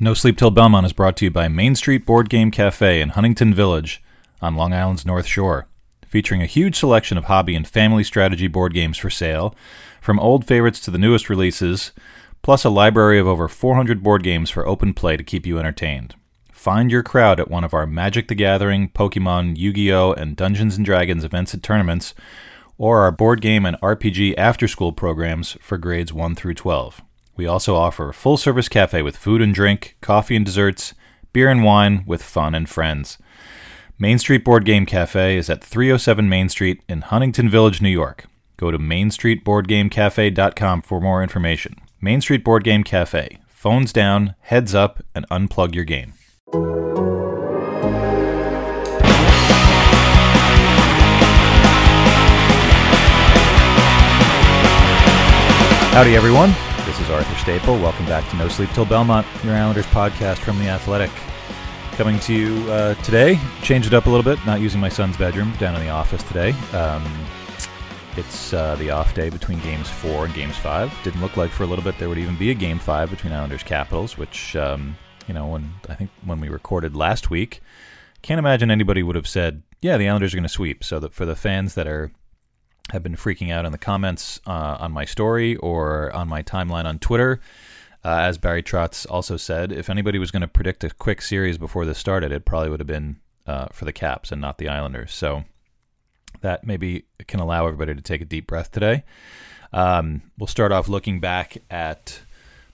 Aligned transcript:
No 0.00 0.12
Sleep 0.12 0.36
Till 0.36 0.50
Belmont 0.50 0.84
is 0.84 0.92
brought 0.92 1.16
to 1.18 1.26
you 1.26 1.30
by 1.30 1.46
Main 1.46 1.76
Street 1.76 2.04
Board 2.04 2.28
Game 2.28 2.50
Cafe 2.50 3.00
in 3.00 3.10
Huntington 3.10 3.54
Village 3.54 4.02
on 4.42 4.56
Long 4.56 4.72
Island's 4.72 5.06
North 5.06 5.24
Shore, 5.24 5.68
featuring 6.08 6.42
a 6.42 6.46
huge 6.46 6.74
selection 6.74 7.16
of 7.16 7.26
hobby 7.26 7.54
and 7.54 7.66
family 7.66 8.02
strategy 8.02 8.48
board 8.48 8.74
games 8.74 8.98
for 8.98 9.08
sale, 9.08 9.54
from 10.00 10.18
old 10.18 10.48
favorites 10.48 10.80
to 10.80 10.90
the 10.90 10.98
newest 10.98 11.30
releases, 11.30 11.92
plus 12.42 12.64
a 12.64 12.70
library 12.70 13.20
of 13.20 13.28
over 13.28 13.46
400 13.46 14.02
board 14.02 14.24
games 14.24 14.50
for 14.50 14.66
open 14.66 14.94
play 14.94 15.16
to 15.16 15.22
keep 15.22 15.46
you 15.46 15.60
entertained. 15.60 16.16
Find 16.52 16.90
your 16.90 17.04
crowd 17.04 17.38
at 17.38 17.48
one 17.48 17.62
of 17.62 17.72
our 17.72 17.86
Magic 17.86 18.26
the 18.26 18.34
Gathering, 18.34 18.88
Pokemon, 18.88 19.56
Yu 19.56 19.72
Gi 19.72 19.92
Oh!, 19.92 20.12
and 20.12 20.34
Dungeons 20.34 20.76
and 20.76 20.84
Dragons 20.84 21.22
events 21.22 21.54
and 21.54 21.62
tournaments, 21.62 22.14
or 22.78 23.02
our 23.02 23.12
board 23.12 23.40
game 23.40 23.64
and 23.64 23.80
RPG 23.80 24.34
after 24.36 24.66
school 24.66 24.90
programs 24.90 25.56
for 25.60 25.78
grades 25.78 26.12
1 26.12 26.34
through 26.34 26.54
12. 26.54 27.00
We 27.36 27.46
also 27.46 27.74
offer 27.74 28.08
a 28.08 28.14
full 28.14 28.36
service 28.36 28.68
cafe 28.68 29.02
with 29.02 29.16
food 29.16 29.42
and 29.42 29.52
drink, 29.54 29.96
coffee 30.00 30.36
and 30.36 30.46
desserts, 30.46 30.94
beer 31.32 31.50
and 31.50 31.64
wine 31.64 32.04
with 32.06 32.22
fun 32.22 32.54
and 32.54 32.68
friends. 32.68 33.18
Main 33.98 34.18
Street 34.18 34.44
Board 34.44 34.64
Game 34.64 34.86
Cafe 34.86 35.36
is 35.36 35.50
at 35.50 35.62
307 35.62 36.28
Main 36.28 36.48
Street 36.48 36.82
in 36.88 37.02
Huntington 37.02 37.48
Village, 37.48 37.80
New 37.80 37.88
York. 37.88 38.26
Go 38.56 38.70
to 38.70 38.78
mainstreetboardgamecafe.com 38.78 40.82
for 40.82 41.00
more 41.00 41.22
information. 41.22 41.76
Main 42.00 42.20
Street 42.20 42.44
Board 42.44 42.64
Game 42.64 42.84
Cafe. 42.84 43.38
Phones 43.48 43.92
down, 43.92 44.34
heads 44.40 44.74
up, 44.74 45.02
and 45.14 45.28
unplug 45.28 45.74
your 45.74 45.84
game. 45.84 46.12
Howdy, 55.94 56.16
everyone. 56.16 56.73
Arthur 57.14 57.36
Staple. 57.36 57.78
Welcome 57.78 58.06
back 58.06 58.28
to 58.30 58.36
No 58.36 58.48
Sleep 58.48 58.68
Till 58.70 58.84
Belmont, 58.84 59.24
your 59.44 59.54
Islanders 59.54 59.86
podcast 59.86 60.38
from 60.38 60.58
The 60.58 60.66
Athletic. 60.66 61.12
Coming 61.92 62.18
to 62.18 62.34
you 62.34 62.72
uh, 62.72 62.94
today, 63.04 63.38
changed 63.62 63.86
it 63.86 63.94
up 63.94 64.06
a 64.06 64.10
little 64.10 64.24
bit, 64.24 64.44
not 64.44 64.60
using 64.60 64.80
my 64.80 64.88
son's 64.88 65.16
bedroom, 65.16 65.52
down 65.60 65.76
in 65.76 65.80
the 65.82 65.90
office 65.90 66.24
today. 66.24 66.50
Um, 66.72 67.04
it's 68.16 68.52
uh, 68.52 68.74
the 68.76 68.90
off 68.90 69.14
day 69.14 69.30
between 69.30 69.60
games 69.60 69.88
four 69.88 70.24
and 70.24 70.34
games 70.34 70.56
five. 70.56 70.92
Didn't 71.04 71.20
look 71.20 71.36
like 71.36 71.50
for 71.52 71.62
a 71.62 71.66
little 71.66 71.84
bit 71.84 71.96
there 72.00 72.08
would 72.08 72.18
even 72.18 72.36
be 72.36 72.50
a 72.50 72.54
game 72.54 72.80
five 72.80 73.10
between 73.10 73.32
Islanders 73.32 73.62
Capitals, 73.62 74.18
which, 74.18 74.56
um, 74.56 74.96
you 75.28 75.34
know, 75.34 75.46
when 75.46 75.72
I 75.88 75.94
think 75.94 76.10
when 76.24 76.40
we 76.40 76.48
recorded 76.48 76.96
last 76.96 77.30
week, 77.30 77.60
can't 78.22 78.40
imagine 78.40 78.72
anybody 78.72 79.04
would 79.04 79.14
have 79.14 79.28
said, 79.28 79.62
yeah, 79.80 79.96
the 79.96 80.08
Islanders 80.08 80.34
are 80.34 80.38
going 80.38 80.42
to 80.42 80.48
sweep. 80.48 80.82
So 80.82 80.98
that 80.98 81.12
for 81.12 81.26
the 81.26 81.36
fans 81.36 81.76
that 81.76 81.86
are 81.86 82.10
have 82.92 83.02
been 83.02 83.16
freaking 83.16 83.50
out 83.50 83.64
in 83.64 83.72
the 83.72 83.78
comments 83.78 84.40
uh, 84.46 84.76
on 84.80 84.92
my 84.92 85.04
story 85.04 85.56
or 85.56 86.12
on 86.12 86.28
my 86.28 86.42
timeline 86.42 86.84
on 86.84 86.98
Twitter. 86.98 87.40
Uh, 88.04 88.18
as 88.18 88.36
Barry 88.36 88.62
Trotz 88.62 89.06
also 89.08 89.36
said, 89.36 89.72
if 89.72 89.88
anybody 89.88 90.18
was 90.18 90.30
going 90.30 90.42
to 90.42 90.48
predict 90.48 90.84
a 90.84 90.90
quick 90.90 91.22
series 91.22 91.56
before 91.56 91.86
this 91.86 91.98
started, 91.98 92.32
it 92.32 92.44
probably 92.44 92.68
would 92.68 92.80
have 92.80 92.86
been 92.86 93.16
uh, 93.46 93.66
for 93.72 93.86
the 93.86 93.92
Caps 93.92 94.30
and 94.30 94.40
not 94.40 94.58
the 94.58 94.68
Islanders. 94.68 95.14
So 95.14 95.44
that 96.42 96.66
maybe 96.66 97.04
can 97.26 97.40
allow 97.40 97.66
everybody 97.66 97.94
to 97.94 98.02
take 98.02 98.20
a 98.20 98.26
deep 98.26 98.46
breath 98.46 98.70
today. 98.70 99.04
Um, 99.72 100.22
we'll 100.38 100.46
start 100.46 100.70
off 100.70 100.88
looking 100.88 101.18
back 101.18 101.56
at 101.70 102.20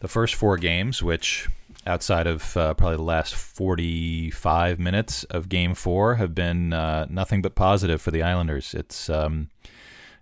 the 0.00 0.08
first 0.08 0.34
four 0.34 0.56
games, 0.56 1.02
which 1.02 1.48
outside 1.86 2.26
of 2.26 2.56
uh, 2.56 2.74
probably 2.74 2.96
the 2.96 3.02
last 3.02 3.34
45 3.34 4.78
minutes 4.78 5.24
of 5.24 5.48
game 5.48 5.74
four 5.74 6.16
have 6.16 6.34
been 6.34 6.72
uh, 6.72 7.06
nothing 7.08 7.40
but 7.40 7.54
positive 7.54 8.02
for 8.02 8.10
the 8.10 8.22
Islanders. 8.22 8.74
It's 8.74 9.08
um, 9.08 9.48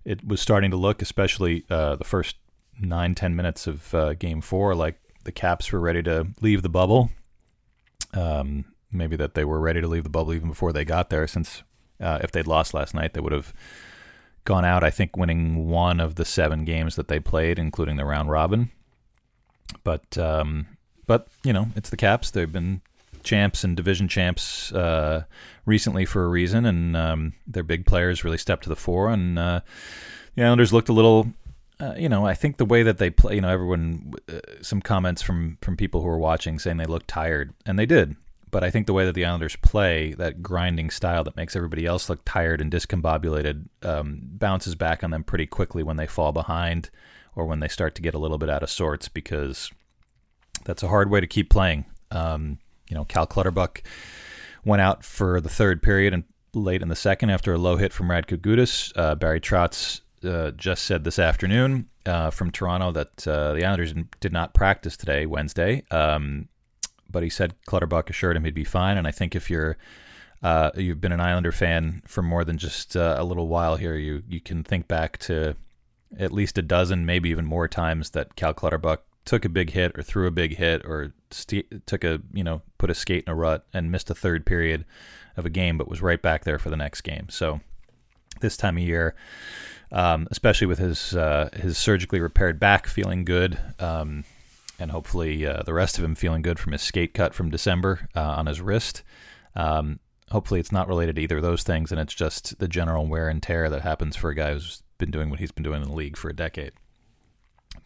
it 0.09 0.27
was 0.27 0.41
starting 0.41 0.71
to 0.71 0.77
look, 0.79 1.03
especially 1.03 1.67
uh, 1.69 1.97
the 1.97 2.05
first 2.05 2.37
nine 2.81 3.15
ten 3.15 3.37
minutes 3.37 3.67
of 3.67 3.95
uh, 3.95 4.15
Game 4.15 4.41
Four, 4.41 4.75
like 4.75 4.99
the 5.25 5.33
Caps 5.33 5.71
were 5.71 5.81
ready 5.81 6.03
to 6.05 6.29
leave 6.41 6.63
the 6.63 6.71
bubble. 6.71 7.11
Um, 8.15 8.65
maybe 8.91 9.17
that 9.17 9.35
they 9.35 9.45
were 9.45 9.61
ready 9.61 9.83
to 9.83 9.87
leave 9.87 10.05
the 10.05 10.11
bubble 10.11 10.33
even 10.33 10.49
before 10.49 10.73
they 10.73 10.87
got 10.87 11.11
there, 11.11 11.27
since 11.27 11.63
uh, 12.01 12.21
if 12.23 12.33
they'd 12.33 12.47
lost 12.47 12.73
last 12.73 12.95
night, 12.95 13.13
they 13.13 13.21
would 13.21 13.35
have 13.35 13.53
gone 14.45 14.65
out. 14.65 14.83
I 14.83 14.89
think 14.89 15.15
winning 15.15 15.69
one 15.69 16.01
of 16.01 16.15
the 16.15 16.25
seven 16.25 16.65
games 16.65 16.97
that 16.97 17.09
they 17.09 17.21
played, 17.21 17.59
including 17.59 17.97
the 17.97 18.07
round 18.07 18.31
robin. 18.31 18.71
But 19.85 20.17
um, 20.17 20.69
but 21.07 21.29
you 21.45 21.53
know, 21.53 21.69
it's 21.77 21.91
the 21.91 21.99
Caps. 21.99 22.31
They've 22.31 22.51
been 22.51 22.81
champs 23.29 23.63
and 23.63 23.77
division 23.77 24.09
champs 24.09 24.73
uh, 24.73 25.25
recently 25.67 26.07
for 26.07 26.25
a 26.25 26.29
reason, 26.29 26.65
and 26.65 26.97
um, 26.97 27.35
their 27.47 27.63
big 27.63 27.85
players 27.85 28.25
really 28.25 28.39
stepped 28.39 28.63
to 28.63 28.71
the 28.71 28.77
fore. 28.77 29.11
And 29.11 29.39
uh, 29.39 29.61
the 30.35 30.45
Islanders 30.45 30.73
looked 30.73 30.89
a 30.89 30.95
little, 30.95 31.29
uh, 31.79 31.95
you 31.97 32.09
know, 32.09 32.27
I 32.27 32.35
think 32.35 32.57
the 32.57 32.65
way 32.65 32.83
that 32.83 32.97
they 32.97 33.11
play, 33.11 33.35
you 33.35 33.43
know, 33.43 33.51
everyone, 33.51 34.15
uh, 34.33 34.41
some 34.63 34.81
comments 34.81 35.21
from 35.21 35.59
from 35.61 35.77
people 35.77 36.01
who 36.01 36.09
were 36.09 36.19
watching 36.19 36.59
saying 36.59 36.79
they 36.79 36.87
looked 36.87 37.09
tired, 37.09 37.53
and 37.67 37.79
they 37.79 37.87
did. 37.87 38.17
But 38.51 38.65
I 38.65 38.71
think 38.71 38.87
the 38.87 38.95
way 38.95 39.05
that 39.05 39.15
the 39.15 39.27
Islanders 39.27 39.57
play, 39.57 40.15
that 40.15 40.43
grinding 40.43 40.89
style 40.89 41.23
that 41.25 41.37
makes 41.37 41.55
everybody 41.55 41.85
else 41.85 42.09
look 42.09 42.25
tired 42.25 42.63
and 42.63 42.73
discombobulated, 42.73 43.67
um, 43.83 44.21
bounces 44.23 44.75
back 44.75 45.05
on 45.05 45.11
them 45.11 45.23
pretty 45.23 45.45
quickly 45.45 45.83
when 45.83 45.99
they 45.99 46.07
fall 46.07 46.33
behind 46.33 46.89
or 47.37 47.45
when 47.45 47.61
they 47.61 47.69
start 47.69 47.95
to 47.97 48.01
get 48.01 48.15
a 48.15 48.19
little 48.19 48.39
bit 48.39 48.49
out 48.49 48.63
of 48.63 48.71
sorts 48.71 49.09
because 49.09 49.71
that's 50.65 50.83
a 50.83 50.89
hard 50.89 51.11
way 51.11 51.21
to 51.21 51.27
keep 51.27 51.51
playing. 51.51 51.85
Um, 52.11 52.59
you 52.89 52.95
know, 52.95 53.05
Cal 53.05 53.27
Clutterbuck 53.27 53.83
went 54.65 54.83
out 54.83 55.05
for 55.05 55.41
the 55.41 55.49
third 55.49 55.83
period 55.83 56.13
and 56.13 56.25
late 56.55 56.83
in 56.83 56.89
the 56.89 56.97
second 56.97 57.31
after 57.31 57.53
a 57.53 57.59
low 57.59 57.77
hit 57.77 57.93
from 57.93 58.09
Radko 58.09 58.39
Gudas. 58.39 58.93
Uh, 58.97 59.15
Barry 59.15 59.41
Trotz 59.41 60.01
uh, 60.25 60.51
just 60.53 60.85
said 60.85 61.05
this 61.05 61.19
afternoon 61.19 61.89
uh, 62.07 62.31
from 62.31 62.51
Toronto 62.51 62.91
that 62.93 63.29
uh, 63.29 63.55
the 63.55 63.65
Islanders 63.65 63.95
did 64.21 64.33
not 64.33 64.55
practice 64.55 64.97
today, 64.97 65.27
Wednesday. 65.27 65.85
Um, 65.91 66.49
but 67.11 67.23
he 67.23 67.31
said 67.31 67.55
Clutterbuck 67.67 68.11
assured 68.11 68.37
him 68.37 68.45
he'd 68.45 68.55
be 68.55 68.65
fine. 68.65 68.99
And 68.99 69.07
I 69.07 69.13
think 69.13 69.35
if 69.35 69.51
you're 69.51 69.77
uh, 70.43 70.71
you've 70.77 71.01
been 71.01 71.13
an 71.13 71.21
Islander 71.21 71.53
fan 71.53 72.03
for 72.07 72.23
more 72.23 72.45
than 72.45 72.59
just 72.59 72.97
uh, 72.97 73.17
a 73.19 73.25
little 73.25 73.49
while 73.49 73.77
here, 73.77 73.97
you 73.97 74.23
you 74.29 74.41
can 74.41 74.63
think 74.63 74.87
back 74.87 75.19
to 75.19 75.57
at 76.19 76.33
least 76.33 76.57
a 76.59 76.63
dozen, 76.63 77.05
maybe 77.05 77.29
even 77.31 77.45
more 77.45 77.69
times 77.69 78.11
that 78.11 78.37
Cal 78.37 78.55
Clutterbuck 78.55 79.01
took 79.29 79.45
a 79.45 79.49
big 79.51 79.71
hit 79.71 79.93
or 79.95 80.03
threw 80.03 80.27
a 80.27 80.31
big 80.31 80.57
hit 80.57 80.81
or 80.87 81.13
st- 81.31 81.87
took 81.87 82.03
a 82.03 82.19
you 82.33 82.43
know 82.43 82.63
put 82.79 82.89
a 82.89 82.95
skate 82.95 83.25
in 83.27 83.31
a 83.31 83.35
rut 83.35 83.67
and 83.75 83.93
missed 83.93 84.09
a 84.09 84.15
third 84.15 84.47
period 84.47 84.87
of 85.37 85.45
a 85.45 85.51
game, 85.51 85.77
but 85.77 85.87
was 85.87 86.01
right 86.01 86.23
back 86.23 86.45
there 86.45 86.59
for 86.59 86.71
the 86.71 86.79
next 86.79 87.03
game. 87.03 87.27
So 87.29 87.61
this 88.41 88.57
time 88.57 88.79
of 88.79 88.83
year, 88.83 89.15
um, 89.93 90.29
especially 90.31 90.67
with 90.67 90.79
his 90.79 91.15
uh, 91.15 91.51
his 91.53 91.77
surgically 91.77 92.21
repaired 92.21 92.59
back 92.59 92.87
feeling 92.87 93.27
good, 93.27 93.59
um, 93.79 94.25
and 94.79 94.91
hopefully 94.91 95.45
uh, 95.45 95.63
the 95.63 95.75
rest 95.75 95.99
of 95.99 96.05
him 96.05 96.15
feeling 96.15 96.41
good 96.41 96.59
from 96.59 96.73
his 96.73 96.81
skate 96.81 97.13
cut 97.13 97.35
from 97.35 97.51
December 97.51 98.09
uh, 98.17 98.23
on 98.23 98.47
his 98.47 98.63
wrist. 98.63 99.03
Um, 99.55 100.01
hopefully 100.31 100.59
it's 100.59 100.73
not 100.73 100.89
related 100.89 101.17
to 101.17 101.23
either 101.23 101.37
of 101.37 101.43
those 101.43 101.65
things, 101.65 101.93
and 101.93 102.01
it's 102.01 102.15
just 102.15 102.59
the 102.61 102.69
general 102.69 103.07
wear 103.07 103.29
and 103.29 103.43
tear 103.43 103.69
that 103.69 103.83
happens 103.83 104.17
for 104.17 104.31
a 104.31 104.35
guy 104.35 104.55
who's 104.55 104.83
been 104.97 105.11
doing 105.11 105.29
what 105.29 105.39
he's 105.39 105.53
been 105.53 105.65
doing 105.65 105.83
in 105.83 105.89
the 105.89 105.95
league 105.95 106.17
for 106.17 106.31
a 106.31 106.35
decade 106.35 106.73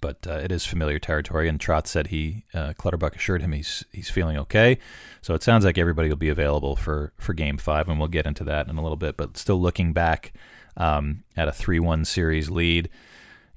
but 0.01 0.27
uh, 0.27 0.35
it 0.35 0.53
is 0.53 0.65
familiar 0.65 0.99
territory. 0.99 1.49
And 1.49 1.59
Trotz 1.59 1.89
said 1.89 2.09
he, 2.09 2.45
uh, 2.55 2.73
Clutterbuck 2.75 3.17
assured 3.17 3.43
him 3.43 3.53
he's 3.53 3.85
he's 3.93 4.11
feeling 4.11 4.37
okay. 4.39 4.79
So 5.21 5.35
it 5.35 5.43
sounds 5.43 5.65
like 5.65 5.79
everybody 5.79 6.09
will 6.09 6.17
be 6.17 6.29
available 6.29 6.77
for 6.77 7.13
for 7.19 7.35
Game 7.35 7.59
Five, 7.59 7.89
and 7.89 7.99
we'll 7.99 8.09
get 8.09 8.27
into 8.27 8.45
that 8.45 8.69
in 8.69 8.77
a 8.77 8.83
little 8.83 8.97
bit. 8.97 9.17
But 9.17 9.37
still 9.37 9.61
looking 9.61 9.93
back 9.93 10.33
um, 10.77 11.25
at 11.37 11.49
a 11.49 11.53
three-one 11.53 12.05
series 12.05 12.51
lead, 12.51 12.89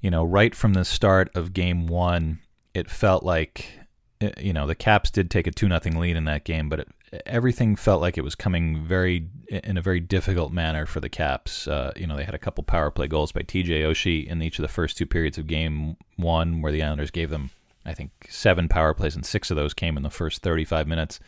you 0.00 0.10
know, 0.10 0.24
right 0.24 0.54
from 0.54 0.74
the 0.74 0.84
start 0.84 1.30
of 1.34 1.52
Game 1.52 1.86
One, 1.86 2.40
it 2.74 2.90
felt 2.90 3.22
like 3.22 3.80
uh, 4.20 4.30
you 4.38 4.52
know 4.52 4.66
the 4.66 4.74
Caps 4.74 5.10
did 5.10 5.30
take 5.30 5.46
a 5.46 5.50
two 5.50 5.68
nothing 5.68 5.98
lead 5.98 6.16
in 6.16 6.24
that 6.24 6.44
game, 6.44 6.68
but 6.68 6.80
it, 6.80 6.88
everything 7.24 7.76
felt 7.76 8.00
like 8.00 8.18
it 8.18 8.24
was 8.24 8.34
coming 8.34 8.84
very 8.84 9.28
in 9.48 9.76
a 9.76 9.82
very 9.82 10.00
difficult 10.00 10.52
manner 10.52 10.86
for 10.86 11.00
the 11.00 11.08
Caps. 11.08 11.68
Uh, 11.68 11.92
you 11.96 12.06
know, 12.06 12.16
they 12.16 12.24
had 12.24 12.34
a 12.34 12.38
couple 12.38 12.64
power 12.64 12.90
play 12.90 13.06
goals 13.06 13.32
by 13.32 13.42
TJ 13.42 13.82
Oshie 13.82 14.26
in 14.26 14.42
each 14.42 14.58
of 14.58 14.62
the 14.62 14.68
first 14.68 14.96
two 14.96 15.06
periods 15.06 15.38
of 15.38 15.46
game 15.46 15.96
one, 16.16 16.62
where 16.62 16.72
the 16.72 16.82
Islanders 16.82 17.10
gave 17.10 17.30
them, 17.30 17.50
I 17.84 17.94
think, 17.94 18.10
seven 18.28 18.68
power 18.68 18.92
plays, 18.94 19.14
and 19.14 19.24
six 19.24 19.50
of 19.50 19.56
those 19.56 19.74
came 19.74 19.96
in 19.96 20.02
the 20.02 20.10
first 20.10 20.42
35 20.42 20.88
minutes. 20.88 21.20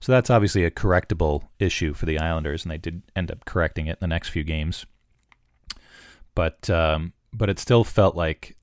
So 0.00 0.12
that's 0.12 0.30
obviously 0.30 0.64
a 0.64 0.70
correctable 0.70 1.42
issue 1.58 1.94
for 1.94 2.06
the 2.06 2.18
Islanders, 2.18 2.64
and 2.64 2.70
they 2.70 2.78
did 2.78 3.02
end 3.16 3.30
up 3.32 3.44
correcting 3.44 3.88
it 3.88 3.92
in 3.92 4.00
the 4.00 4.06
next 4.06 4.28
few 4.28 4.44
games. 4.44 4.86
But 6.34 6.70
um, 6.70 7.12
but 7.32 7.50
it 7.50 7.58
still 7.58 7.82
felt 7.82 8.14
like 8.14 8.56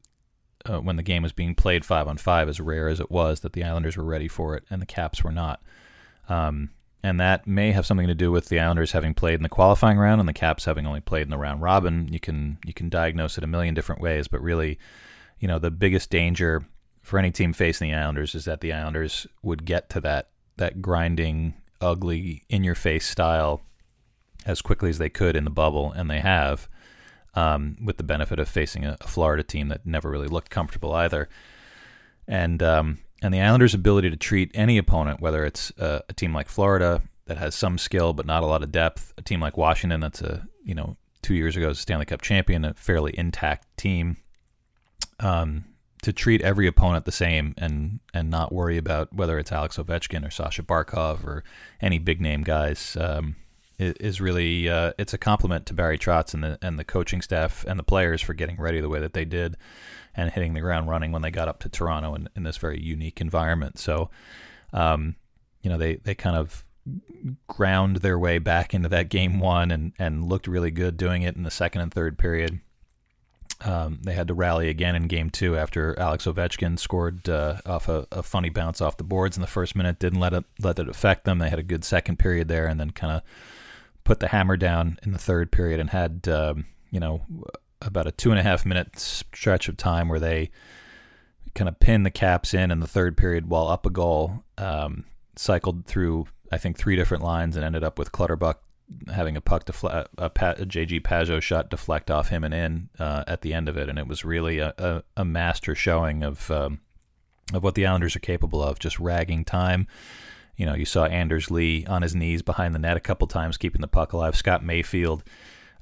uh, 0.66 0.80
when 0.80 0.96
the 0.96 1.04
game 1.04 1.24
was 1.24 1.34
being 1.34 1.54
played 1.54 1.84
five 1.84 2.08
on 2.08 2.16
five, 2.18 2.48
as 2.48 2.62
rare 2.62 2.88
as 2.88 3.02
it 3.02 3.12
was, 3.12 3.42
that 3.42 3.52
the 3.52 3.64
Islanders 3.64 3.98
were 3.98 4.06
ready 4.06 4.30
for 4.30 4.56
it 4.56 4.64
and 4.70 4.82
the 4.82 4.86
Caps 4.86 5.24
were 5.24 5.32
not. 5.32 5.62
Um, 6.30 6.72
and 7.04 7.20
that 7.20 7.46
may 7.46 7.72
have 7.72 7.86
something 7.86 8.08
to 8.08 8.16
do 8.16 8.32
with 8.32 8.50
the 8.50 8.60
Islanders 8.60 8.94
having 8.94 9.14
played 9.14 9.36
in 9.36 9.44
the 9.44 9.50
qualifying 9.50 10.00
round 10.00 10.20
and 10.20 10.28
the 10.28 10.34
Caps 10.34 10.66
having 10.66 10.88
only 10.88 11.02
played 11.02 11.24
in 11.24 11.30
the 11.30 11.38
round 11.38 11.62
robin. 11.62 12.08
You 12.12 12.20
can 12.20 12.58
you 12.66 12.74
can 12.74 12.90
diagnose 12.90 13.38
it 13.38 13.44
a 13.44 13.48
million 13.48 13.76
different 13.76 14.02
ways, 14.02 14.28
but 14.28 14.42
really, 14.42 14.80
you 15.40 15.48
know, 15.48 15.60
the 15.60 15.70
biggest 15.70 16.10
danger 16.10 16.66
for 17.04 17.20
any 17.20 17.30
team 17.30 17.54
facing 17.54 17.92
the 17.92 17.98
Islanders 17.98 18.34
is 18.34 18.46
that 18.46 18.62
the 18.62 18.74
Islanders 18.74 19.28
would 19.44 19.66
get 19.66 19.88
to 19.92 20.02
that 20.02 20.30
that 20.58 20.82
grinding, 20.82 21.54
ugly, 21.80 22.42
in 22.50 22.64
your 22.64 22.76
face 22.76 23.08
style 23.08 23.62
as 24.46 24.62
quickly 24.62 24.90
as 24.90 24.98
they 24.98 25.10
could 25.10 25.36
in 25.36 25.44
the 25.44 25.50
bubble, 25.50 25.92
and 25.92 26.10
they 26.10 26.20
have, 26.20 26.68
um, 27.34 27.78
with 27.84 27.98
the 27.98 28.04
benefit 28.04 28.40
of 28.40 28.48
facing 28.48 28.86
a, 28.86 28.96
a, 29.02 29.08
Florida 29.08 29.44
team 29.44 29.68
that 29.70 29.86
never 29.86 30.10
really 30.10 30.28
looked 30.28 30.50
comfortable 30.50 30.94
either. 30.94 31.28
And 32.28 32.62
um, 32.64 33.00
and 33.22 33.34
the 33.34 33.42
Islanders' 33.42 33.74
ability 33.74 34.10
to 34.10 34.18
treat 34.18 34.52
any 34.54 34.78
opponent, 34.78 35.22
whether 35.22 35.46
it's 35.46 35.72
a, 35.78 36.02
team 36.16 36.34
like 36.34 36.50
Florida 36.50 37.02
that 37.26 37.38
has 37.38 37.56
some 37.56 37.78
skill 37.78 38.14
but 38.14 38.26
not 38.26 38.44
a 38.44 38.46
lot 38.46 38.64
of 38.64 38.72
depth, 38.72 39.14
a 39.18 39.22
team 39.22 39.40
like 39.40 39.58
Washington 39.58 40.00
that's 40.00 40.22
a 40.22 40.48
you 40.64 40.76
know 40.76 40.98
two 41.22 41.34
years 41.34 41.58
ago 41.58 41.74
Stanley 41.74 42.06
Cup 42.06 42.22
champion, 42.22 42.66
a 42.66 42.74
fairly 42.74 43.18
intact 43.18 43.66
team. 43.78 44.18
Um, 45.20 45.66
to 46.02 46.14
treat 46.14 46.42
every 46.42 46.68
opponent 46.68 47.06
the 47.06 47.12
same 47.12 47.56
and 47.58 48.00
and 48.14 48.30
not 48.30 48.54
worry 48.54 48.78
about 48.78 49.12
whether 49.12 49.40
it's 49.40 49.52
Alex 49.52 49.78
Ovechkin 49.78 50.26
or 50.26 50.30
Sasha 50.30 50.62
Barkov 50.62 51.24
or 51.24 51.44
any 51.82 51.98
big 51.98 52.22
name 52.22 52.44
guys 52.44 52.96
um, 53.00 53.36
is 53.78 54.22
really 54.22 54.70
uh, 54.70 54.94
it's 54.98 55.14
a 55.14 55.18
compliment 55.18 55.66
to 55.68 55.74
Barry 55.74 55.98
Trotz 55.98 56.34
and 56.34 56.44
the 56.44 56.58
and 56.62 56.80
the 56.80 56.84
coaching 56.84 57.22
staff 57.22 57.66
and 57.68 57.78
the 57.78 57.84
players 57.84 58.22
for 58.22 58.34
getting 58.34 58.58
ready 58.58 58.80
the 58.80 58.90
way 58.90 59.00
that 59.00 59.14
they 59.14 59.26
did 59.26 59.58
and 60.16 60.32
hitting 60.32 60.54
the 60.54 60.62
ground 60.62 60.90
running 60.90 61.12
when 61.12 61.22
they 61.22 61.32
got 61.32 61.48
up 61.48 61.60
to 61.60 61.70
Toronto 61.70 62.16
in, 62.16 62.30
in 62.36 62.44
this 62.44 62.58
very 62.58 62.80
unique 62.80 63.20
environment. 63.20 63.78
So, 63.78 64.10
um, 64.74 65.16
you 65.62 65.70
know, 65.70 65.78
they 65.78 65.96
they 65.96 66.16
kind 66.16 66.38
of 66.38 66.64
ground 67.48 67.98
their 67.98 68.18
way 68.20 68.38
back 68.38 68.74
into 68.74 68.90
that 68.90 69.10
game 69.10 69.40
one 69.40 69.72
and 69.72 69.94
and 69.98 70.28
looked 70.28 70.48
really 70.48 70.72
good 70.72 70.98
doing 70.98 71.24
it 71.24 71.36
in 71.36 71.44
the 71.44 71.52
second 71.52 71.82
and 71.82 71.94
third 71.94 72.18
period. 72.18 72.60
Um, 73.62 74.00
they 74.04 74.14
had 74.14 74.28
to 74.28 74.34
rally 74.34 74.70
again 74.70 74.96
in 74.96 75.08
game 75.08 75.30
two 75.30 75.58
after 75.58 75.98
Alex 75.98 76.26
Ovechkin 76.26 76.78
scored 76.78 77.28
uh, 77.30 77.62
off 77.66 77.88
a, 77.88 78.06
a, 78.12 78.22
funny 78.22 78.50
bounce 78.50 78.82
off 78.82 78.98
the 78.98 79.04
boards 79.04 79.38
in 79.38 79.42
the 79.42 79.48
first 79.48 79.78
minute. 79.78 79.98
Didn't 79.98 80.20
let 80.20 80.34
it 80.34 80.44
let 80.60 80.78
it 80.78 80.90
affect 80.90 81.24
them. 81.24 81.40
They 81.40 81.50
had 81.50 81.58
a 81.58 81.64
good 81.64 81.86
second 81.86 82.20
period 82.20 82.50
there, 82.50 82.68
and 82.68 82.80
then 82.80 82.92
kind 82.92 83.14
of 83.14 83.22
put 84.06 84.22
the 84.22 84.30
hammer 84.30 84.56
down 84.56 84.98
in 85.04 85.12
the 85.12 85.20
third 85.20 85.52
period 85.52 85.82
and 85.82 85.90
had 85.90 86.28
um, 86.30 86.66
you 86.92 87.00
know 87.00 87.26
about 87.82 88.08
a 88.08 88.12
two 88.12 88.32
and 88.32 88.40
a 88.40 88.44
half 88.44 88.66
minute 88.66 88.98
stretch 88.98 89.68
of 89.68 89.76
time 89.76 90.08
where 90.08 90.20
they 90.20 90.50
kind 91.54 91.68
of 91.68 91.80
pinned 91.80 92.06
the 92.06 92.12
Caps 92.12 92.54
in 92.54 92.72
in 92.72 92.80
the 92.80 92.88
third 92.88 93.18
period 93.18 93.50
while 93.50 93.68
up 93.68 93.86
a 93.86 93.90
goal. 93.90 94.44
Um, 94.58 95.06
cycled 95.36 95.86
through 95.86 96.28
I 96.52 96.58
think 96.58 96.78
three 96.78 96.96
different 96.96 97.24
lines 97.24 97.58
and 97.58 97.66
ended 97.66 97.84
up 97.84 98.00
with 98.00 98.14
Clutterbuck 98.14 98.62
having 99.14 99.36
a 99.36 99.42
puck 99.42 99.66
deflect, 99.66 100.10
a, 100.18 100.26
a 100.26 100.30
JG 100.30 101.02
Pageau 101.02 101.42
shot 101.42 101.70
deflect 101.70 102.12
off 102.12 102.30
him 102.30 102.44
and 102.44 102.54
in 102.54 102.90
uh, 103.00 103.24
at 103.28 103.42
the 103.42 103.54
end 103.54 103.68
of 103.68 103.78
it, 103.78 103.90
and 103.90 103.98
it 103.98 104.08
was 104.08 104.24
really 104.24 104.60
a, 104.60 104.74
a, 104.78 105.04
a 105.18 105.26
master 105.26 105.76
showing 105.76 106.24
of 106.24 106.50
um, 106.52 106.80
of 107.54 107.64
what 107.64 107.76
the 107.76 107.86
Islanders 107.86 108.16
are 108.16 108.20
capable 108.20 108.64
of, 108.64 108.80
just 108.80 109.00
ragging 109.00 109.44
time. 109.46 109.88
You 110.58 110.66
know, 110.66 110.74
you 110.74 110.86
saw 110.86 111.06
Anders 111.06 111.52
Lee 111.52 111.86
on 111.86 112.02
his 112.02 112.16
knees 112.16 112.42
behind 112.42 112.74
the 112.74 112.80
net 112.80 112.98
a 112.98 113.02
couple 113.02 113.28
times, 113.28 113.58
keeping 113.58 113.82
the 113.82 113.88
puck 113.88 114.14
alive. 114.14 114.36
Scott 114.36 114.64
Mayfield 114.64 115.24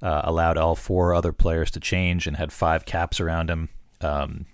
uh, 0.02 0.22
allowed 0.24 0.58
all 0.58 0.75
four 0.75 1.14
other 1.14 1.31
players 1.31 1.72
to 1.72 1.80
change 1.80 2.28
and 2.28 2.38
had 2.38 2.52
five 2.52 2.86
caps 2.86 3.20
around 3.20 3.50
him, 3.50 3.70
um, 4.02 4.46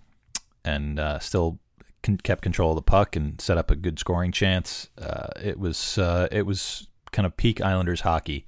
and 0.66 1.00
uh, 1.00 1.19
still 1.19 1.60
con- 2.04 2.18
kept 2.18 2.42
control 2.42 2.71
of 2.71 2.75
the 2.75 2.81
puck 2.81 3.16
and 3.16 3.39
set 3.39 3.57
up 3.57 3.71
a 3.71 3.75
good 3.75 3.98
scoring 3.98 4.31
chance. 4.31 4.89
Uh, 4.98 5.27
it 5.42 5.60
was 5.60 5.98
uh, 5.98 6.27
it 6.31 6.45
was 6.45 6.88
kind 7.12 7.25
of 7.25 7.38
peak 7.38 7.62
Islanders 7.62 8.01
hockey, 8.01 8.45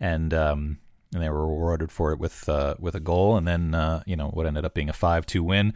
and 0.00 0.34
um, 0.34 0.78
and 1.14 1.22
they 1.22 1.30
were 1.30 1.46
rewarded 1.46 1.92
for 1.92 2.12
it 2.12 2.18
with 2.18 2.48
uh, 2.48 2.74
with 2.78 2.94
a 2.94 3.00
goal, 3.00 3.36
and 3.36 3.46
then 3.46 3.74
uh, 3.74 4.02
you 4.06 4.16
know 4.16 4.28
what 4.28 4.46
ended 4.46 4.64
up 4.64 4.74
being 4.74 4.88
a 4.88 4.94
five 4.94 5.26
two 5.26 5.42
win. 5.42 5.74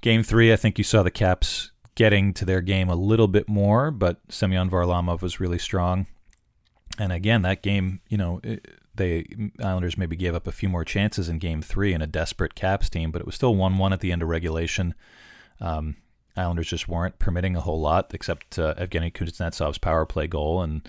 Game 0.00 0.22
three, 0.22 0.52
I 0.52 0.56
think 0.56 0.76
you 0.76 0.84
saw 0.84 1.02
the 1.02 1.10
Caps 1.10 1.70
getting 1.94 2.32
to 2.34 2.44
their 2.44 2.60
game 2.60 2.88
a 2.88 2.96
little 2.96 3.28
bit 3.28 3.48
more, 3.48 3.90
but 3.90 4.20
Semyon 4.28 4.70
Varlamov 4.70 5.22
was 5.22 5.40
really 5.40 5.58
strong. 5.58 6.06
And 6.98 7.12
again, 7.12 7.42
that 7.42 7.62
game, 7.62 8.00
you 8.08 8.16
know, 8.16 8.40
it, 8.42 8.66
they 8.94 9.26
Islanders 9.60 9.98
maybe 9.98 10.16
gave 10.16 10.34
up 10.34 10.46
a 10.46 10.52
few 10.52 10.68
more 10.68 10.84
chances 10.84 11.28
in 11.28 11.38
Game 11.38 11.62
Three 11.62 11.92
in 11.92 12.02
a 12.02 12.06
desperate 12.06 12.54
Caps 12.54 12.88
team, 12.88 13.10
but 13.10 13.20
it 13.20 13.26
was 13.26 13.34
still 13.34 13.54
one 13.54 13.78
one 13.78 13.92
at 13.92 14.00
the 14.00 14.12
end 14.12 14.22
of 14.22 14.28
regulation. 14.28 14.94
Um, 15.60 15.96
Islanders 16.36 16.68
just 16.68 16.88
weren't 16.88 17.18
permitting 17.18 17.56
a 17.56 17.60
whole 17.60 17.80
lot, 17.80 18.12
except 18.14 18.58
uh, 18.58 18.74
Evgeny 18.74 19.12
Kuznetsov's 19.12 19.78
power 19.78 20.04
play 20.04 20.26
goal, 20.26 20.62
and 20.62 20.88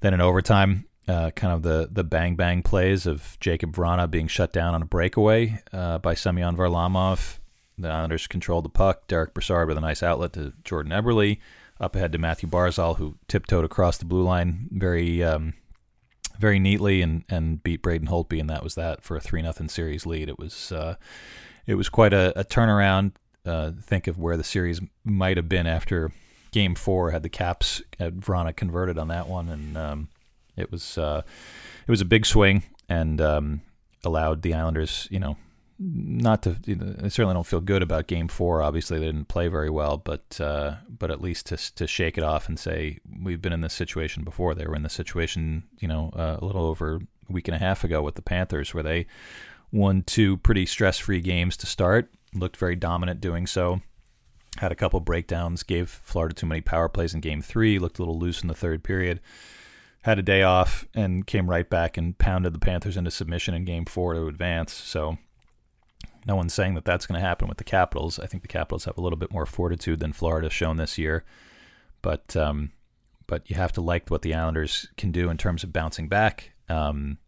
then 0.00 0.14
in 0.14 0.20
overtime, 0.20 0.86
uh, 1.06 1.30
kind 1.30 1.52
of 1.52 1.62
the 1.62 1.88
the 1.90 2.04
bang 2.04 2.36
bang 2.36 2.62
plays 2.62 3.06
of 3.06 3.36
Jakub 3.40 3.72
Vrana 3.72 4.10
being 4.10 4.28
shut 4.28 4.52
down 4.52 4.74
on 4.74 4.82
a 4.82 4.86
breakaway 4.86 5.62
uh, 5.72 5.98
by 5.98 6.14
Semyon 6.14 6.56
Varlamov. 6.56 7.38
The 7.78 7.88
Islanders 7.88 8.26
controlled 8.26 8.64
the 8.64 8.70
puck. 8.70 9.06
Derick 9.06 9.34
Brassard 9.34 9.68
with 9.68 9.78
a 9.78 9.80
nice 9.80 10.02
outlet 10.02 10.32
to 10.34 10.52
Jordan 10.64 10.92
Eberle. 10.92 11.38
Up 11.80 11.94
ahead 11.94 12.10
to 12.12 12.18
Matthew 12.18 12.48
Barzal, 12.48 12.96
who 12.96 13.16
tiptoed 13.28 13.64
across 13.64 13.98
the 13.98 14.04
blue 14.04 14.24
line 14.24 14.68
very 14.72 15.22
um, 15.22 15.54
very 16.38 16.58
neatly 16.58 17.02
and, 17.02 17.24
and 17.28 17.62
beat 17.62 17.82
Braden 17.82 18.08
Holtby, 18.08 18.40
and 18.40 18.50
that 18.50 18.64
was 18.64 18.74
that 18.74 19.02
for 19.02 19.16
a 19.16 19.20
three 19.20 19.42
nothing 19.42 19.68
series 19.68 20.04
lead. 20.04 20.28
It 20.28 20.38
was 20.38 20.72
uh, 20.72 20.96
it 21.66 21.76
was 21.76 21.88
quite 21.88 22.12
a, 22.12 22.38
a 22.38 22.44
turnaround. 22.44 23.12
Uh, 23.46 23.72
think 23.80 24.06
of 24.06 24.18
where 24.18 24.36
the 24.36 24.44
series 24.44 24.80
might 25.04 25.36
have 25.36 25.48
been 25.48 25.66
after 25.66 26.12
game 26.50 26.74
four 26.74 27.10
had 27.10 27.22
the 27.22 27.28
Caps 27.28 27.82
at 27.98 28.14
Vrana 28.14 28.54
converted 28.54 28.98
on 28.98 29.08
that 29.08 29.28
one, 29.28 29.48
and 29.48 29.76
um, 29.76 30.08
it 30.56 30.72
was 30.72 30.98
uh, 30.98 31.22
it 31.86 31.90
was 31.90 32.00
a 32.00 32.06
big 32.06 32.26
swing 32.26 32.62
and 32.88 33.20
um, 33.20 33.60
allowed 34.04 34.42
the 34.42 34.54
Islanders, 34.54 35.06
you 35.10 35.20
know, 35.20 35.36
not 35.78 36.42
to. 36.42 36.56
You 36.64 36.76
know, 36.76 36.94
I 37.02 37.08
certainly 37.08 37.34
don't 37.34 37.46
feel 37.46 37.60
good 37.60 37.82
about 37.82 38.06
Game 38.06 38.28
Four. 38.28 38.62
Obviously, 38.62 38.98
they 38.98 39.06
didn't 39.06 39.28
play 39.28 39.48
very 39.48 39.70
well, 39.70 39.96
but 39.96 40.40
uh, 40.40 40.76
but 40.88 41.10
at 41.10 41.20
least 41.20 41.46
to 41.46 41.56
to 41.74 41.86
shake 41.86 42.18
it 42.18 42.24
off 42.24 42.48
and 42.48 42.58
say 42.58 42.98
we've 43.22 43.42
been 43.42 43.52
in 43.52 43.60
this 43.60 43.74
situation 43.74 44.24
before. 44.24 44.54
They 44.54 44.66
were 44.66 44.76
in 44.76 44.82
this 44.82 44.92
situation, 44.92 45.64
you 45.78 45.88
know, 45.88 46.10
uh, 46.16 46.36
a 46.40 46.44
little 46.44 46.66
over 46.66 46.96
a 46.96 47.32
week 47.32 47.48
and 47.48 47.54
a 47.54 47.58
half 47.58 47.84
ago 47.84 48.02
with 48.02 48.14
the 48.14 48.22
Panthers, 48.22 48.74
where 48.74 48.82
they 48.82 49.06
won 49.70 50.02
two 50.02 50.38
pretty 50.38 50.66
stress-free 50.66 51.20
games 51.20 51.56
to 51.58 51.66
start. 51.66 52.10
Looked 52.34 52.56
very 52.56 52.76
dominant 52.76 53.20
doing 53.20 53.46
so 53.46 53.80
had 54.58 54.72
a 54.72 54.76
couple 54.76 55.00
breakdowns, 55.00 55.62
gave 55.62 55.88
Florida 55.88 56.34
too 56.34 56.46
many 56.46 56.60
power 56.60 56.88
plays 56.88 57.14
in 57.14 57.20
game 57.20 57.42
three, 57.42 57.78
looked 57.78 57.98
a 57.98 58.02
little 58.02 58.18
loose 58.18 58.42
in 58.42 58.48
the 58.48 58.54
third 58.54 58.82
period, 58.82 59.20
had 60.02 60.18
a 60.18 60.22
day 60.22 60.42
off, 60.42 60.86
and 60.94 61.26
came 61.26 61.48
right 61.48 61.68
back 61.68 61.96
and 61.96 62.18
pounded 62.18 62.52
the 62.52 62.58
Panthers 62.58 62.96
into 62.96 63.10
submission 63.10 63.54
in 63.54 63.64
game 63.64 63.84
four 63.84 64.14
to 64.14 64.26
advance. 64.26 64.72
So 64.72 65.18
no 66.26 66.36
one's 66.36 66.54
saying 66.54 66.74
that 66.74 66.84
that's 66.84 67.06
going 67.06 67.20
to 67.20 67.26
happen 67.26 67.48
with 67.48 67.58
the 67.58 67.64
Capitals. 67.64 68.18
I 68.18 68.26
think 68.26 68.42
the 68.42 68.48
Capitals 68.48 68.84
have 68.84 68.98
a 68.98 69.00
little 69.00 69.18
bit 69.18 69.32
more 69.32 69.46
fortitude 69.46 70.00
than 70.00 70.12
Florida 70.12 70.50
shown 70.50 70.76
this 70.76 70.98
year, 70.98 71.24
but 72.02 72.36
um, 72.36 72.72
but 73.26 73.48
you 73.48 73.56
have 73.56 73.72
to 73.72 73.80
like 73.80 74.10
what 74.10 74.22
the 74.22 74.34
Islanders 74.34 74.88
can 74.96 75.12
do 75.12 75.30
in 75.30 75.36
terms 75.36 75.62
of 75.62 75.72
bouncing 75.72 76.08
back. 76.08 76.52
Um, 76.68 77.18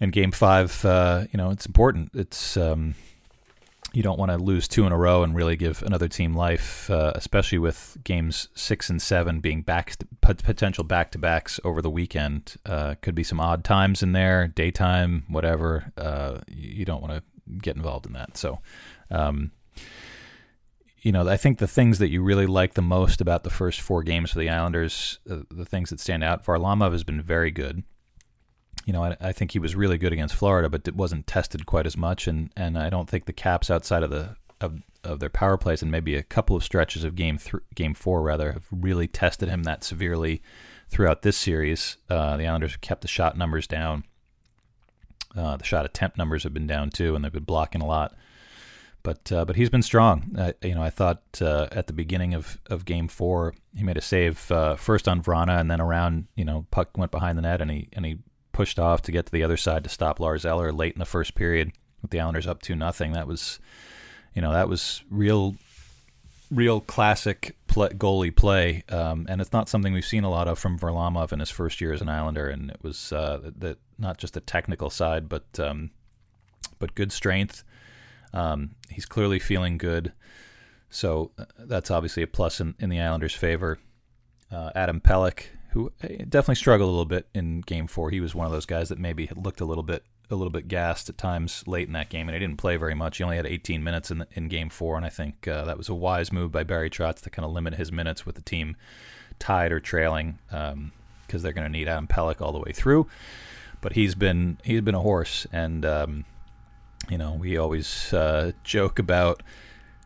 and 0.00 0.12
game 0.12 0.32
five, 0.32 0.84
uh, 0.84 1.26
you 1.30 1.36
know, 1.36 1.50
it's 1.50 1.66
important. 1.66 2.10
It's 2.14 2.56
um, 2.56 2.96
you 3.92 4.02
don't 4.02 4.18
want 4.18 4.30
to 4.30 4.38
lose 4.38 4.66
two 4.66 4.86
in 4.86 4.92
a 4.92 4.96
row 4.96 5.22
and 5.22 5.34
really 5.34 5.54
give 5.54 5.82
another 5.82 6.08
team 6.08 6.34
life, 6.34 6.90
uh, 6.90 7.12
especially 7.14 7.58
with 7.58 7.98
games 8.02 8.48
six 8.54 8.88
and 8.88 9.00
seven 9.00 9.40
being 9.40 9.62
back 9.62 9.96
potential 10.20 10.82
back 10.82 11.12
to 11.12 11.18
backs 11.18 11.60
over 11.62 11.82
the 11.82 11.90
weekend. 11.90 12.56
Uh, 12.64 12.94
could 13.00 13.14
be 13.14 13.22
some 13.22 13.38
odd 13.38 13.64
times 13.64 14.02
in 14.02 14.12
there, 14.12 14.48
daytime, 14.48 15.24
whatever. 15.28 15.92
Uh, 15.96 16.38
you 16.48 16.84
don't 16.84 17.02
want 17.02 17.12
to 17.14 17.22
get 17.58 17.76
involved 17.76 18.06
in 18.06 18.12
that. 18.12 18.36
So, 18.36 18.60
um, 19.10 19.52
you 21.00 21.12
know, 21.12 21.28
I 21.28 21.36
think 21.36 21.58
the 21.58 21.66
things 21.66 21.98
that 21.98 22.10
you 22.10 22.22
really 22.22 22.46
like 22.46 22.74
the 22.74 22.82
most 22.82 23.20
about 23.20 23.42
the 23.42 23.50
first 23.50 23.80
four 23.80 24.02
games 24.02 24.30
for 24.30 24.38
the 24.38 24.48
Islanders, 24.48 25.18
uh, 25.28 25.38
the 25.50 25.64
things 25.64 25.90
that 25.90 26.00
stand 26.00 26.22
out, 26.22 26.44
Varlamov 26.44 26.92
has 26.92 27.04
been 27.04 27.20
very 27.20 27.50
good 27.50 27.82
you 28.84 28.92
know, 28.92 29.04
I, 29.04 29.16
I, 29.20 29.32
think 29.32 29.52
he 29.52 29.58
was 29.58 29.76
really 29.76 29.98
good 29.98 30.12
against 30.12 30.34
Florida, 30.34 30.68
but 30.68 30.88
it 30.88 30.96
wasn't 30.96 31.26
tested 31.26 31.66
quite 31.66 31.86
as 31.86 31.96
much. 31.96 32.26
And, 32.26 32.50
and 32.56 32.76
I 32.76 32.90
don't 32.90 33.08
think 33.08 33.26
the 33.26 33.32
Caps 33.32 33.70
outside 33.70 34.02
of 34.02 34.10
the 34.10 34.36
of, 34.60 34.80
of 35.02 35.18
their 35.18 35.28
power 35.28 35.56
plays 35.56 35.82
and 35.82 35.90
maybe 35.90 36.14
a 36.14 36.22
couple 36.22 36.54
of 36.54 36.62
stretches 36.62 37.04
of 37.04 37.16
game 37.16 37.38
th- 37.38 37.62
game 37.74 37.94
four 37.94 38.22
rather 38.22 38.52
have 38.52 38.66
really 38.70 39.08
tested 39.08 39.48
him 39.48 39.64
that 39.64 39.82
severely 39.82 40.40
throughout 40.88 41.22
this 41.22 41.36
series. 41.36 41.96
Uh, 42.08 42.36
the 42.36 42.46
Islanders 42.46 42.72
have 42.72 42.80
kept 42.80 43.02
the 43.02 43.08
shot 43.08 43.36
numbers 43.36 43.66
down. 43.66 44.04
Uh, 45.36 45.56
the 45.56 45.64
shot 45.64 45.84
attempt 45.84 46.18
numbers 46.18 46.42
have 46.44 46.54
been 46.54 46.66
down 46.66 46.90
too, 46.90 47.14
and 47.14 47.24
they've 47.24 47.32
been 47.32 47.44
blocking 47.44 47.80
a 47.80 47.86
lot. 47.86 48.14
But 49.02 49.32
uh, 49.32 49.44
but 49.44 49.56
he's 49.56 49.70
been 49.70 49.82
strong. 49.82 50.36
you 50.62 50.74
know, 50.74 50.82
I 50.82 50.90
thought 50.90 51.22
uh, 51.40 51.68
at 51.72 51.88
the 51.88 51.92
beginning 51.92 52.34
of, 52.34 52.58
of 52.70 52.84
Game 52.84 53.08
Four, 53.08 53.54
he 53.76 53.82
made 53.82 53.96
a 53.96 54.02
save 54.02 54.50
uh, 54.50 54.76
first 54.76 55.08
on 55.08 55.22
Vrana, 55.22 55.58
and 55.60 55.70
then 55.70 55.80
around. 55.80 56.26
You 56.36 56.44
know, 56.44 56.66
puck 56.70 56.96
went 56.96 57.10
behind 57.10 57.36
the 57.36 57.42
net, 57.42 57.60
and 57.60 57.70
he 57.70 57.88
and 57.94 58.06
he 58.06 58.18
pushed 58.52 58.78
off 58.78 59.02
to 59.02 59.12
get 59.12 59.26
to 59.26 59.32
the 59.32 59.42
other 59.42 59.56
side 59.56 59.82
to 59.84 59.90
stop 59.90 60.20
Lars 60.20 60.44
Eller 60.44 60.72
late 60.72 60.92
in 60.94 60.98
the 60.98 61.04
first 61.04 61.34
period 61.34 61.72
with 62.00 62.10
the 62.10 62.20
Islanders 62.20 62.46
up 62.46 62.62
two 62.62 62.76
nothing. 62.76 63.12
That 63.12 63.26
was, 63.26 63.58
you 64.34 64.42
know, 64.42 64.52
that 64.52 64.68
was 64.68 65.02
real, 65.10 65.56
real 66.50 66.80
classic 66.80 67.56
play, 67.72 67.88
goalie 67.88 68.34
play, 68.34 68.84
um, 68.90 69.26
and 69.28 69.40
it's 69.40 69.52
not 69.52 69.68
something 69.68 69.92
we've 69.92 70.04
seen 70.04 70.24
a 70.24 70.30
lot 70.30 70.46
of 70.46 70.58
from 70.58 70.78
Varlamov 70.78 71.32
in 71.32 71.40
his 71.40 71.50
first 71.50 71.80
year 71.80 71.92
as 71.92 72.02
an 72.02 72.08
Islander. 72.08 72.48
And 72.48 72.70
it 72.70 72.82
was 72.82 73.12
uh, 73.12 73.50
not 73.98 74.18
just 74.18 74.34
the 74.34 74.40
technical 74.40 74.90
side, 74.90 75.28
but 75.28 75.58
um, 75.58 75.90
but 76.78 76.94
good 76.94 77.12
strength. 77.12 77.64
Um, 78.34 78.76
he's 78.90 79.06
clearly 79.06 79.38
feeling 79.38 79.78
good, 79.78 80.12
so 80.90 81.32
uh, 81.38 81.44
that's 81.58 81.90
obviously 81.90 82.22
a 82.22 82.26
plus 82.26 82.60
in, 82.60 82.74
in 82.78 82.90
the 82.90 83.00
Islanders' 83.00 83.34
favor. 83.34 83.78
Uh, 84.50 84.70
Adam 84.74 85.00
Pelech 85.00 85.46
who 85.72 85.90
eh, 86.02 86.24
definitely 86.28 86.54
struggled 86.56 86.88
a 86.88 86.90
little 86.90 87.04
bit 87.06 87.26
in 87.34 87.62
game 87.62 87.86
four. 87.86 88.10
He 88.10 88.20
was 88.20 88.34
one 88.34 88.46
of 88.46 88.52
those 88.52 88.66
guys 88.66 88.90
that 88.90 88.98
maybe 88.98 89.30
looked 89.34 89.60
a 89.60 89.64
little 89.64 89.82
bit 89.82 90.04
a 90.32 90.36
little 90.36 90.50
bit 90.50 90.66
gassed 90.66 91.08
at 91.08 91.18
times 91.18 91.62
late 91.66 91.86
in 91.86 91.92
that 91.92 92.08
game, 92.08 92.28
and 92.28 92.34
he 92.34 92.40
didn't 92.40 92.58
play 92.58 92.76
very 92.76 92.94
much. 92.94 93.18
He 93.18 93.24
only 93.24 93.36
had 93.36 93.46
18 93.46 93.84
minutes 93.84 94.10
in 94.10 94.18
the, 94.18 94.26
in 94.32 94.48
Game 94.48 94.70
Four, 94.70 94.96
and 94.96 95.06
I 95.06 95.10
think 95.10 95.46
uh, 95.46 95.64
that 95.66 95.78
was 95.78 95.88
a 95.88 95.94
wise 95.94 96.32
move 96.32 96.50
by 96.50 96.64
Barry 96.64 96.90
Trotz 96.90 97.20
to 97.22 97.30
kind 97.30 97.44
of 97.44 97.52
limit 97.52 97.74
his 97.74 97.92
minutes 97.92 98.26
with 98.26 98.34
the 98.34 98.42
team 98.42 98.76
tied 99.38 99.72
or 99.72 99.80
trailing, 99.80 100.38
because 100.46 100.72
um, 100.72 100.92
they're 101.28 101.52
going 101.52 101.66
to 101.66 101.72
need 101.72 101.88
Adam 101.88 102.06
Pelech 102.06 102.40
all 102.40 102.52
the 102.52 102.58
way 102.58 102.72
through. 102.72 103.06
But 103.80 103.92
he's 103.92 104.14
been 104.14 104.58
he's 104.64 104.80
been 104.80 104.94
a 104.94 105.00
horse, 105.00 105.46
and 105.52 105.84
um, 105.84 106.24
you 107.08 107.18
know 107.18 107.34
we 107.34 107.56
always 107.56 108.12
uh, 108.12 108.52
joke 108.64 108.98
about 108.98 109.42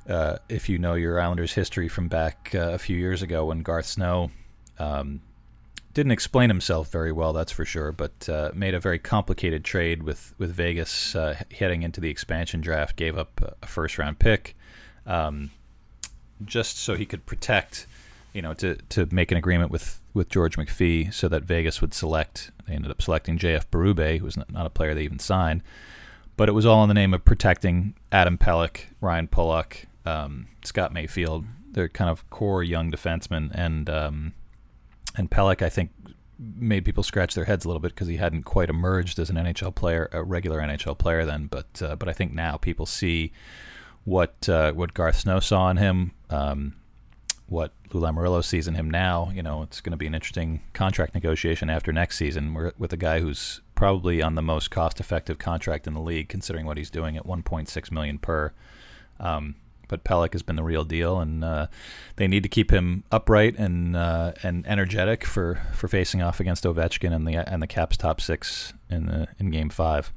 uh, 0.09 0.39
if 0.49 0.69
you 0.69 0.79
know 0.79 0.95
your 0.95 1.21
Islanders 1.21 1.53
history 1.53 1.89
from 1.89 2.09
back 2.09 2.53
uh, 2.55 2.73
a 2.73 2.79
few 2.79 2.97
years 2.97 3.23
ago 3.23 3.47
when 3.47 3.63
Garth 3.63 3.87
Snow. 3.87 4.31
Um, 4.79 5.23
didn't 5.97 6.13
explain 6.13 6.51
himself 6.51 6.93
very 6.93 7.11
well, 7.11 7.33
that's 7.33 7.51
for 7.51 7.65
sure, 7.65 7.91
but 7.91 8.29
uh, 8.29 8.51
made 8.53 8.75
a 8.75 8.81
very 8.81 8.99
complicated 8.99 9.65
trade 9.65 10.03
with 10.03 10.35
with 10.37 10.53
Vegas 10.53 11.17
uh, 11.17 11.43
heading 11.51 11.83
into 11.83 12.03
the 12.03 12.11
expansion 12.11 12.61
draft. 12.61 12.97
Gave 12.97 13.17
up 13.17 13.57
a 13.63 13.67
first 13.67 13.97
round 13.97 14.19
pick, 14.19 14.55
um, 15.07 15.53
just 16.45 16.77
so 16.77 16.97
he 16.97 17.07
could 17.07 17.25
protect, 17.25 17.87
you 18.35 18.43
know, 18.43 18.53
to 18.53 18.77
to 18.91 19.09
make 19.11 19.31
an 19.33 19.39
agreement 19.39 19.71
with 19.71 20.03
with 20.13 20.29
George 20.29 20.59
McPhee, 20.59 21.13
so 21.15 21.29
that 21.29 21.45
Vegas 21.45 21.81
would 21.81 21.95
select. 21.95 22.51
They 22.69 22.75
ended 22.75 22.91
up 22.91 23.01
selecting 23.01 23.39
J.F. 23.39 23.71
Berube, 23.71 24.19
who 24.19 24.25
was 24.27 24.37
not, 24.37 24.67
a 24.67 24.71
player 24.71 24.95
they 24.95 25.05
even 25.05 25.19
signed, 25.19 25.63
but 26.37 26.51
it 26.51 26.53
was 26.53 26.67
all 26.67 26.83
in 26.85 26.89
the 26.89 26.95
name 26.95 27.15
of 27.15 27.25
protecting 27.25 27.95
Adam 28.13 28.37
Pelech, 28.37 28.89
Ryan 29.01 29.29
Pulock, 29.29 29.87
um, 30.05 30.49
Scott 30.63 30.93
Mayfield. 30.93 31.47
They're 31.71 31.89
kind 31.89 32.11
of 32.11 32.29
core 32.29 32.63
young 32.63 32.93
defensemen, 32.93 33.51
and 33.55 33.89
um, 33.89 34.35
and 35.17 35.31
Pelech, 35.31 35.63
I 35.63 35.69
think, 35.69 35.91
made 36.39 36.85
people 36.85 37.03
scratch 37.03 37.35
their 37.35 37.47
heads 37.47 37.65
a 37.65 37.69
little 37.69 37.81
bit 37.81 37.95
because 37.95 38.09
he 38.09 38.17
hadn't 38.17 38.43
quite 38.43 38.69
emerged 38.69 39.19
as 39.19 39.31
an 39.31 39.37
NHL 39.37 39.75
player, 39.75 40.09
a 40.13 40.23
regular 40.23 40.61
NHL 40.61 40.99
player 40.99 41.25
then. 41.25 41.47
But 41.47 41.83
uh, 41.83 41.97
but 41.97 42.09
I 42.09 42.13
think 42.13 42.33
now 42.33 42.57
people 42.57 42.87
see 42.87 43.33
what 44.05 44.49
uh, 44.49 44.73
what 44.73 44.95
Garth 44.95 45.21
Snow 45.21 45.41
saw 45.41 45.71
in 45.71 45.79
him, 45.79 46.13
um, 46.31 46.77
what 47.49 47.73
Lou 47.93 48.01
Lamoriello 48.01 48.45
sees 48.45 48.69
in 48.69 48.75
him 48.75 48.91
now. 48.91 49.31
You 49.35 49.43
know, 49.43 49.63
it's 49.63 49.81
going 49.81 49.93
to 49.93 49.97
be 49.97 50.07
an 50.07 50.15
interesting 50.15 50.61
contract 50.75 51.15
negotiation 51.15 51.71
after 51.71 51.93
next 51.93 52.17
season. 52.17 52.73
With 52.79 52.93
a 52.93 52.99
guy 52.99 53.21
who's 53.21 53.63
probably 53.75 54.23
on 54.23 54.35
the 54.35 54.43
most 54.43 54.71
cost-effective 54.71 55.39
contract 55.39 55.87
in 55.87 55.93
the 55.95 56.01
league, 56.01 56.29
considering 56.29 56.65
what 56.65 56.79
he's 56.79 56.91
doing 56.91 57.17
at 57.17 57.27
1.6 57.27 57.91
million 57.91 58.19
per. 58.19 58.53
Um, 59.21 59.57
but 59.89 60.05
Pelech 60.05 60.33
has 60.33 60.43
been 60.43 60.57
the 60.57 60.63
real 60.63 60.85
deal, 60.85 61.21
and 61.21 61.45
uh, 61.45 61.67
they 62.17 62.27
need 62.27 62.43
to 62.43 62.49
keep 62.49 62.71
him 62.71 63.05
upright 63.11 63.57
and 63.57 63.97
uh, 63.97 64.33
and 64.43 64.67
energetic 64.67 65.25
for, 65.25 65.61
for 65.73 65.89
facing 65.89 66.23
off 66.23 66.41
against 66.41 66.65
Ovechkin 66.65 67.15
and 67.15 67.27
the 67.27 67.37
and 67.37 67.63
the 67.63 67.67
Caps 67.67 67.97
top 67.97 68.21
six 68.21 68.73
in 68.91 69.07
the 69.07 69.29
in 69.39 69.51
Game 69.51 69.71
Five. 69.71 70.13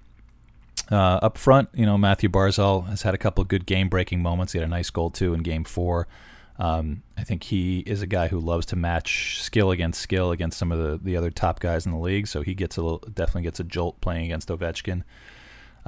Uh, 0.92 1.20
up 1.22 1.38
front, 1.38 1.70
you 1.74 1.86
know 1.86 1.98
Matthew 1.98 2.30
Barzal 2.30 2.88
has 2.88 3.04
had 3.04 3.14
a 3.14 3.18
couple 3.18 3.42
of 3.42 3.48
good 3.48 3.66
game 3.66 3.90
breaking 3.90 4.22
moments. 4.22 4.54
He 4.54 4.60
had 4.60 4.68
a 4.68 4.72
nice 4.72 4.90
goal 4.90 5.12
too 5.12 5.34
in 5.34 5.44
Game 5.44 5.64
Four. 5.64 6.08
Um, 6.60 7.04
I 7.18 7.24
think 7.24 7.44
he 7.44 7.80
is 7.80 8.02
a 8.02 8.08
guy 8.08 8.28
who 8.28 8.38
loves 8.38 8.66
to 8.68 8.76
match 8.76 9.42
skill 9.42 9.72
against 9.72 10.02
skill 10.02 10.32
against 10.32 10.60
some 10.60 10.74
of 10.74 10.78
the, 10.78 11.00
the 11.02 11.16
other 11.16 11.32
top 11.32 11.62
guys 11.62 11.86
in 11.86 11.94
the 11.94 11.98
league. 11.98 12.28
So 12.28 12.42
he 12.42 12.54
gets 12.54 12.76
a 12.76 12.82
little, 12.82 13.00
definitely 13.14 13.44
gets 13.44 13.62
a 13.62 13.64
jolt 13.64 14.02
playing 14.02 14.26
against 14.26 14.50
Ovechkin. 14.50 15.04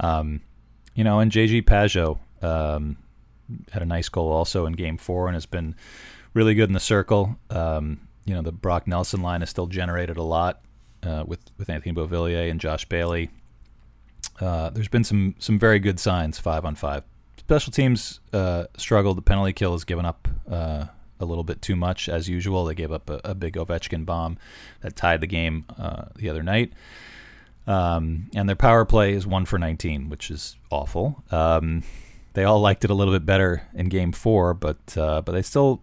Um, 0.00 0.40
you 0.94 1.04
know, 1.04 1.20
and 1.20 1.30
JG 1.30 1.64
Pageau, 1.64 2.18
um, 2.42 2.96
had 3.72 3.82
a 3.82 3.86
nice 3.86 4.08
goal 4.08 4.30
also 4.30 4.66
in 4.66 4.74
Game 4.74 4.96
Four 4.96 5.26
and 5.28 5.34
has 5.34 5.46
been 5.46 5.74
really 6.34 6.54
good 6.54 6.68
in 6.68 6.74
the 6.74 6.80
circle. 6.80 7.36
Um, 7.50 8.08
you 8.24 8.34
know, 8.34 8.42
the 8.42 8.52
Brock 8.52 8.86
Nelson 8.86 9.22
line 9.22 9.40
has 9.40 9.50
still 9.50 9.66
generated 9.66 10.16
a 10.16 10.22
lot 10.22 10.62
uh, 11.02 11.24
with 11.26 11.40
with 11.58 11.68
Anthony 11.68 11.94
Beauvillier 11.94 12.50
and 12.50 12.60
Josh 12.60 12.84
Bailey. 12.86 13.30
Uh, 14.40 14.70
there's 14.70 14.88
been 14.88 15.04
some 15.04 15.34
some 15.38 15.58
very 15.58 15.78
good 15.78 15.98
signs 15.98 16.38
five 16.38 16.64
on 16.64 16.74
five. 16.74 17.04
Special 17.38 17.72
teams 17.72 18.20
uh, 18.32 18.64
struggled. 18.76 19.18
The 19.18 19.22
penalty 19.22 19.52
kill 19.52 19.72
has 19.72 19.84
given 19.84 20.06
up 20.06 20.28
uh, 20.50 20.86
a 21.20 21.24
little 21.24 21.44
bit 21.44 21.60
too 21.60 21.76
much 21.76 22.08
as 22.08 22.28
usual. 22.28 22.64
They 22.64 22.74
gave 22.74 22.92
up 22.92 23.10
a, 23.10 23.20
a 23.24 23.34
big 23.34 23.54
Ovechkin 23.54 24.06
bomb 24.06 24.38
that 24.80 24.96
tied 24.96 25.20
the 25.20 25.26
game 25.26 25.64
uh, 25.78 26.06
the 26.16 26.28
other 26.28 26.42
night. 26.42 26.72
Um, 27.66 28.30
and 28.34 28.48
their 28.48 28.56
power 28.56 28.84
play 28.84 29.12
is 29.12 29.26
one 29.26 29.44
for 29.44 29.58
19, 29.58 30.08
which 30.08 30.30
is 30.30 30.56
awful. 30.70 31.22
Um, 31.30 31.84
they 32.34 32.44
all 32.44 32.60
liked 32.60 32.84
it 32.84 32.90
a 32.90 32.94
little 32.94 33.12
bit 33.12 33.26
better 33.26 33.68
in 33.74 33.88
Game 33.88 34.12
Four, 34.12 34.54
but 34.54 34.96
uh, 34.96 35.20
but 35.22 35.32
they 35.32 35.42
still 35.42 35.82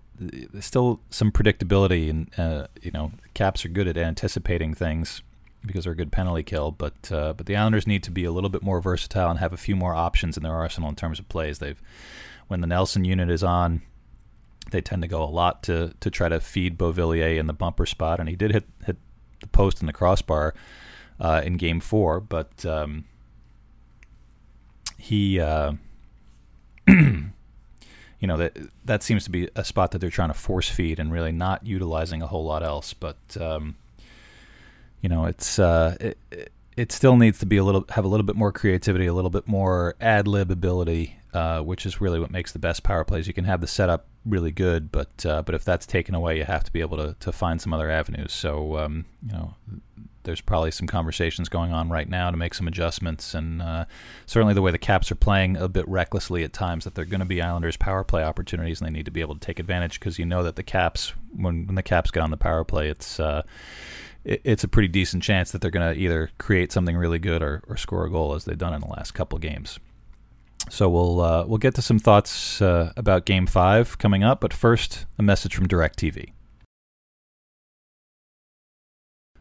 still 0.60 1.00
some 1.10 1.32
predictability, 1.32 2.10
and 2.10 2.30
uh, 2.38 2.68
you 2.82 2.92
know, 2.92 3.12
Caps 3.34 3.64
are 3.66 3.70
good 3.70 3.88
at 3.88 3.98
anticipating 3.98 4.74
things 4.74 5.22
because 5.66 5.84
they're 5.84 5.94
a 5.94 5.98
good 5.98 6.12
penalty 6.12 6.44
kill. 6.44 6.72
But 6.72 7.12
uh, 7.12 7.34
but 7.34 7.46
the 7.46 7.56
Islanders 7.56 7.88
need 7.88 8.04
to 8.04 8.12
be 8.12 8.26
a 8.26 8.32
little 8.32 8.50
bit 8.50 8.64
more 8.64 8.82
versatile 8.82 9.30
and 9.30 9.40
have 9.40 9.54
a 9.54 9.58
few 9.58 9.76
more 9.76 9.94
options 9.94 10.38
in 10.38 10.44
their 10.44 10.56
arsenal 10.56 10.90
in 10.90 10.96
terms 10.96 11.20
of 11.20 11.30
plays. 11.30 11.60
They've 11.60 11.82
when 12.48 12.62
the 12.62 12.68
Nelson 12.68 13.06
unit 13.06 13.30
is 13.30 13.44
on, 13.44 13.82
they 14.72 14.82
tend 14.82 15.02
to 15.04 15.08
go 15.08 15.24
a 15.24 15.26
lot 15.30 15.64
to 15.64 15.94
to 16.00 16.10
try 16.10 16.30
to 16.30 16.40
feed 16.40 16.78
Beauvillier 16.78 17.38
in 17.38 17.48
the 17.48 17.54
bumper 17.54 17.86
spot, 17.86 18.20
and 18.20 18.28
he 18.28 18.36
did 18.36 18.52
hit 18.52 18.66
hit 18.86 18.98
the 19.42 19.48
post 19.48 19.80
and 19.80 19.88
the 19.88 19.94
crossbar 19.94 20.54
uh, 21.20 21.42
in 21.44 21.54
Game 21.54 21.80
Four, 21.80 22.20
but 22.20 22.66
um, 22.66 23.06
he 24.98 25.40
uh, 25.40 25.74
you 28.20 28.28
know 28.28 28.38
that 28.38 28.58
that 28.86 29.04
seems 29.04 29.24
to 29.26 29.30
be 29.30 29.50
a 29.56 29.64
spot 29.64 29.92
that 29.92 30.00
they're 30.00 30.10
trying 30.10 30.30
to 30.30 30.34
force 30.34 30.70
feed 30.70 31.00
and 31.00 31.12
really 31.12 31.32
not 31.32 31.66
utilizing 31.66 32.22
a 32.22 32.28
whole 32.28 32.44
lot 32.44 32.64
else. 32.64 32.94
But 32.94 33.18
um, 33.40 33.76
you 35.02 35.10
know, 35.10 35.26
it's 35.26 35.60
uh, 35.60 35.96
it, 36.00 36.18
it 36.76 36.92
still 36.92 37.16
needs 37.16 37.40
to 37.40 37.46
be 37.46 37.58
a 37.58 37.64
little 37.64 37.86
have 37.90 38.06
a 38.06 38.08
little 38.08 38.26
bit 38.26 38.36
more 38.36 38.52
creativity, 38.52 39.06
a 39.06 39.14
little 39.14 39.30
bit 39.30 39.48
more 39.48 39.96
ad 40.02 40.28
lib 40.28 40.52
ability, 40.52 41.18
uh, 41.34 41.62
which 41.62 41.86
is 41.86 42.02
really 42.02 42.20
what 42.20 42.32
makes 42.32 42.52
the 42.52 42.60
best 42.60 42.84
power 42.84 43.04
plays. 43.04 43.28
You 43.28 43.34
can 43.34 43.46
have 43.46 43.62
the 43.62 43.68
setup 43.68 44.08
really 44.26 44.52
good, 44.52 44.92
but 44.92 45.26
uh, 45.26 45.42
but 45.42 45.56
if 45.56 45.64
that's 45.64 45.86
taken 45.86 46.16
away, 46.16 46.38
you 46.38 46.44
have 46.44 46.64
to 46.64 46.72
be 46.72 46.82
able 46.82 46.98
to 46.98 47.16
to 47.20 47.32
find 47.32 47.62
some 47.62 47.74
other 47.74 47.90
avenues. 47.90 48.34
So 48.34 48.78
um, 48.78 49.06
you 49.26 49.34
know, 49.34 49.56
there's 50.24 50.42
probably 50.42 50.72
some 50.72 50.88
conversations 50.88 51.50
going 51.50 51.72
on 51.72 51.90
right 51.90 52.08
now 52.08 52.30
to 52.30 52.38
make 52.38 52.54
some 52.54 52.68
adjustments, 52.68 53.34
and 53.34 53.62
uh, 53.62 53.86
certainly 54.26 54.54
the 54.54 54.62
way 54.62 54.72
the 54.72 54.78
Caps 54.78 55.12
are 55.12 55.16
playing 55.16 55.58
a 55.58 55.68
bit 55.68 55.88
recklessly 55.88 56.44
at 56.44 56.54
times, 56.54 56.84
that 56.84 56.96
they're 56.96 57.06
going 57.06 57.20
to 57.20 57.26
be 57.26 57.42
Islanders 57.42 57.78
power 57.78 58.04
play 58.04 58.24
opportunities, 58.24 58.82
and 58.82 58.88
they 58.88 58.92
need 58.92 59.06
to 59.06 59.12
be 59.12 59.22
able 59.22 59.36
to 59.36 59.40
take 59.40 59.60
advantage 59.60 60.00
because 60.00 60.20
you 60.20 60.26
know 60.26 60.44
that 60.44 60.56
the 60.56 60.64
Caps, 60.64 61.14
when 61.36 61.66
when 61.68 61.76
the 61.76 61.84
Caps 61.84 62.12
get 62.12 62.22
on 62.22 62.32
the 62.32 62.38
power 62.38 62.64
play, 62.64 62.90
it's 62.90 63.20
uh, 63.20 63.44
it, 64.24 64.42
it's 64.44 64.64
a 64.64 64.68
pretty 64.68 64.88
decent 64.90 65.24
chance 65.24 65.52
that 65.52 65.62
they're 65.62 65.72
going 65.72 65.94
to 65.94 66.00
either 66.00 66.32
create 66.38 66.72
something 66.72 66.98
really 66.98 67.20
good 67.20 67.42
or, 67.42 67.64
or 67.68 67.78
score 67.78 68.06
a 68.06 68.10
goal 68.10 68.34
as 68.34 68.46
they've 68.46 68.58
done 68.58 68.74
in 68.74 68.82
the 68.82 68.88
last 68.88 69.12
couple 69.12 69.38
games. 69.40 69.80
So 70.70 70.90
we'll 70.90 71.22
uh, 71.22 71.46
we'll 71.46 71.58
get 71.58 71.76
to 71.76 71.82
some 71.82 72.00
thoughts 72.00 72.62
uh, 72.62 72.94
about 72.96 73.26
Game 73.26 73.48
Five 73.48 73.98
coming 73.98 74.24
up, 74.24 74.42
but 74.42 74.54
first 74.54 75.06
a 75.18 75.24
message 75.24 75.56
from 75.56 75.68
Directv. 75.68 76.32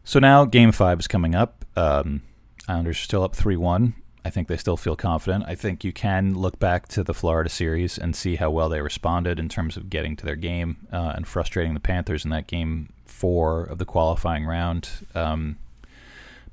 So 0.09 0.17
now 0.17 0.43
Game 0.43 0.71
Five 0.71 0.99
is 0.99 1.07
coming 1.07 1.35
up. 1.35 1.63
Um, 1.75 2.23
Islanders 2.67 2.97
are 2.97 3.03
still 3.03 3.21
up 3.21 3.35
three 3.35 3.55
one. 3.55 3.93
I 4.25 4.31
think 4.31 4.47
they 4.47 4.57
still 4.57 4.75
feel 4.75 4.95
confident. 4.95 5.43
I 5.47 5.53
think 5.53 5.83
you 5.83 5.93
can 5.93 6.33
look 6.33 6.57
back 6.57 6.87
to 6.87 7.03
the 7.03 7.13
Florida 7.13 7.47
series 7.47 7.95
and 7.95 8.15
see 8.15 8.37
how 8.37 8.49
well 8.49 8.69
they 8.69 8.81
responded 8.81 9.37
in 9.37 9.49
terms 9.49 9.77
of 9.77 9.87
getting 9.87 10.15
to 10.15 10.25
their 10.25 10.35
game 10.35 10.87
uh, 10.91 11.13
and 11.15 11.27
frustrating 11.27 11.75
the 11.75 11.79
Panthers 11.79 12.25
in 12.25 12.31
that 12.31 12.47
game 12.47 12.91
four 13.05 13.61
of 13.61 13.77
the 13.77 13.85
qualifying 13.85 14.47
round. 14.47 14.89
Um, 15.13 15.59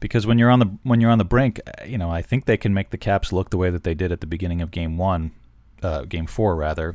because 0.00 0.26
when 0.26 0.36
you're 0.36 0.50
on 0.50 0.58
the 0.58 0.76
when 0.82 1.00
you're 1.00 1.10
on 1.10 1.16
the 1.16 1.24
brink, 1.24 1.58
uh, 1.66 1.86
you 1.86 1.96
know 1.96 2.10
I 2.10 2.20
think 2.20 2.44
they 2.44 2.58
can 2.58 2.74
make 2.74 2.90
the 2.90 2.98
Caps 2.98 3.32
look 3.32 3.48
the 3.48 3.56
way 3.56 3.70
that 3.70 3.84
they 3.84 3.94
did 3.94 4.12
at 4.12 4.20
the 4.20 4.26
beginning 4.26 4.60
of 4.60 4.70
Game 4.70 4.98
One, 4.98 5.30
uh, 5.82 6.02
Game 6.02 6.26
Four 6.26 6.56
rather, 6.56 6.94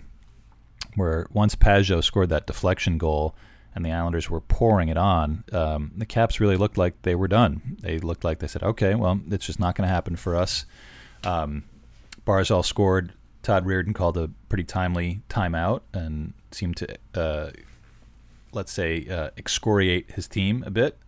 where 0.94 1.26
once 1.34 1.56
Pageau 1.56 2.04
scored 2.04 2.30
that 2.30 2.46
deflection 2.46 3.00
goal 3.00 3.34
and 3.74 3.86
the 3.86 3.92
Islanders 3.92 4.30
were 4.30 4.42
pouring 4.42 4.90
it 4.90 4.98
on, 4.98 5.44
um, 5.52 5.92
the 5.96 6.06
Caps 6.06 6.40
really 6.40 6.58
looked 6.58 6.78
like 6.78 7.02
they 7.04 7.16
were 7.16 7.28
done. 7.28 7.78
They 7.82 8.00
looked 8.00 8.24
like 8.24 8.40
they 8.40 8.48
said, 8.48 8.64
"Okay, 8.64 8.96
well, 8.96 9.20
it's 9.30 9.46
just 9.46 9.60
not 9.60 9.76
going 9.76 9.88
to 9.88 9.94
happen 9.94 10.16
for 10.16 10.36
us." 10.36 10.66
Um, 11.24 11.64
Barzal 12.26 12.66
scored. 12.66 13.14
Todd 13.44 13.66
Reirden 13.66 13.96
called 13.96 14.18
a 14.18 14.30
pretty 14.50 14.64
timely 14.64 15.22
timeout 15.30 15.82
and 15.94 16.34
seemed 16.52 16.78
to, 16.78 16.96
uh, 17.16 17.52
let's 18.52 18.72
say, 18.72 19.08
uh, 19.08 19.32
excoriate 19.36 20.12
his 20.12 20.28
team 20.28 20.64
a 20.66 20.70
bit. 20.70 21.00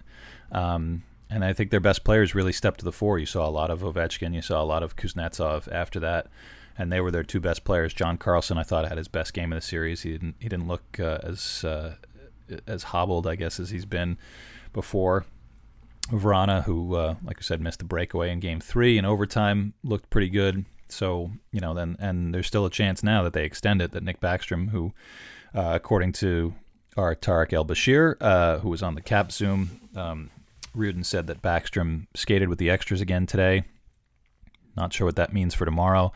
Um, 0.51 1.03
and 1.29 1.43
I 1.43 1.53
think 1.53 1.71
their 1.71 1.79
best 1.79 2.03
players 2.03 2.35
really 2.35 2.51
stepped 2.51 2.79
to 2.79 2.85
the 2.85 2.91
fore. 2.91 3.19
You 3.19 3.25
saw 3.25 3.47
a 3.47 3.51
lot 3.51 3.71
of 3.71 3.81
Ovechkin, 3.81 4.33
you 4.33 4.41
saw 4.41 4.61
a 4.61 4.65
lot 4.65 4.83
of 4.83 4.95
Kuznetsov 4.95 5.71
after 5.71 5.99
that, 5.99 6.27
and 6.77 6.91
they 6.91 7.01
were 7.01 7.11
their 7.11 7.23
two 7.23 7.39
best 7.39 7.63
players. 7.63 7.93
John 7.93 8.17
Carlson, 8.17 8.57
I 8.57 8.63
thought, 8.63 8.87
had 8.87 8.97
his 8.97 9.07
best 9.07 9.33
game 9.33 9.51
of 9.51 9.57
the 9.57 9.65
series. 9.65 10.01
He 10.01 10.11
didn't 10.11 10.35
he 10.39 10.49
didn't 10.49 10.67
look 10.67 10.99
uh, 10.99 11.19
as 11.23 11.63
uh, 11.63 11.95
as 12.67 12.83
hobbled, 12.83 13.27
I 13.27 13.35
guess, 13.35 13.59
as 13.59 13.69
he's 13.69 13.85
been 13.85 14.17
before. 14.71 15.25
Vrana, 16.09 16.63
who, 16.63 16.95
uh, 16.95 17.15
like 17.23 17.37
I 17.39 17.41
said, 17.41 17.61
missed 17.61 17.79
the 17.79 17.85
breakaway 17.85 18.31
in 18.31 18.39
Game 18.39 18.59
Three 18.59 18.97
and 18.97 19.07
overtime, 19.07 19.73
looked 19.83 20.09
pretty 20.09 20.29
good. 20.29 20.65
So 20.89 21.31
you 21.51 21.61
know, 21.61 21.73
then 21.73 21.95
and 21.99 22.33
there's 22.33 22.47
still 22.47 22.65
a 22.65 22.69
chance 22.69 23.03
now 23.03 23.23
that 23.23 23.33
they 23.33 23.45
extend 23.45 23.81
it. 23.81 23.91
That 23.91 24.03
Nick 24.03 24.19
Backstrom, 24.19 24.69
who, 24.69 24.93
uh, 25.55 25.71
according 25.73 26.11
to 26.13 26.53
our 26.97 27.15
Tarik 27.15 27.53
El 27.53 27.65
Bashir, 27.65 28.15
uh, 28.21 28.59
who 28.59 28.69
was 28.69 28.83
on 28.83 28.95
the 28.95 29.01
Cap 29.01 29.31
Zoom, 29.31 29.89
um, 29.95 30.29
Reirden 30.75 31.05
said 31.05 31.27
that 31.27 31.41
Backstrom 31.41 32.07
skated 32.15 32.49
with 32.49 32.59
the 32.59 32.69
extras 32.69 33.01
again 33.01 33.25
today. 33.25 33.63
Not 34.75 34.93
sure 34.93 35.05
what 35.05 35.15
that 35.15 35.33
means 35.33 35.53
for 35.53 35.65
tomorrow. 35.65 36.11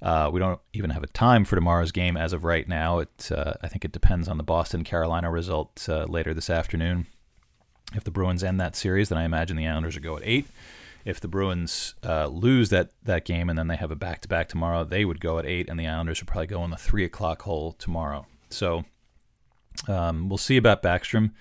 Uh, 0.00 0.30
we 0.32 0.38
don't 0.38 0.60
even 0.72 0.90
have 0.90 1.02
a 1.02 1.08
time 1.08 1.44
for 1.44 1.56
tomorrow's 1.56 1.92
game 1.92 2.16
as 2.16 2.32
of 2.32 2.44
right 2.44 2.68
now. 2.68 3.00
It, 3.00 3.30
uh, 3.32 3.54
I 3.62 3.68
think 3.68 3.84
it 3.84 3.92
depends 3.92 4.28
on 4.28 4.36
the 4.36 4.44
Boston 4.44 4.84
Carolina 4.84 5.30
result 5.30 5.86
uh, 5.88 6.04
later 6.04 6.32
this 6.34 6.50
afternoon. 6.50 7.06
If 7.94 8.04
the 8.04 8.10
Bruins 8.10 8.44
end 8.44 8.60
that 8.60 8.76
series, 8.76 9.08
then 9.08 9.18
I 9.18 9.24
imagine 9.24 9.56
the 9.56 9.66
Islanders 9.66 9.94
would 9.94 10.02
go 10.02 10.16
at 10.16 10.22
eight. 10.24 10.46
If 11.04 11.20
the 11.20 11.28
Bruins 11.28 11.94
uh, 12.04 12.26
lose 12.26 12.68
that, 12.68 12.90
that 13.04 13.24
game 13.24 13.48
and 13.48 13.58
then 13.58 13.68
they 13.68 13.76
have 13.76 13.90
a 13.90 13.96
back 13.96 14.20
to 14.22 14.28
back 14.28 14.48
tomorrow, 14.48 14.84
they 14.84 15.04
would 15.04 15.20
go 15.20 15.38
at 15.38 15.46
eight, 15.46 15.68
and 15.68 15.80
the 15.80 15.86
Islanders 15.86 16.20
would 16.20 16.28
probably 16.28 16.48
go 16.48 16.62
in 16.64 16.70
the 16.70 16.76
three 16.76 17.04
o'clock 17.04 17.42
hole 17.42 17.72
tomorrow. 17.72 18.26
So 18.50 18.84
um, 19.88 20.28
we'll 20.28 20.38
see 20.38 20.56
about 20.56 20.82
Backstrom. 20.82 21.32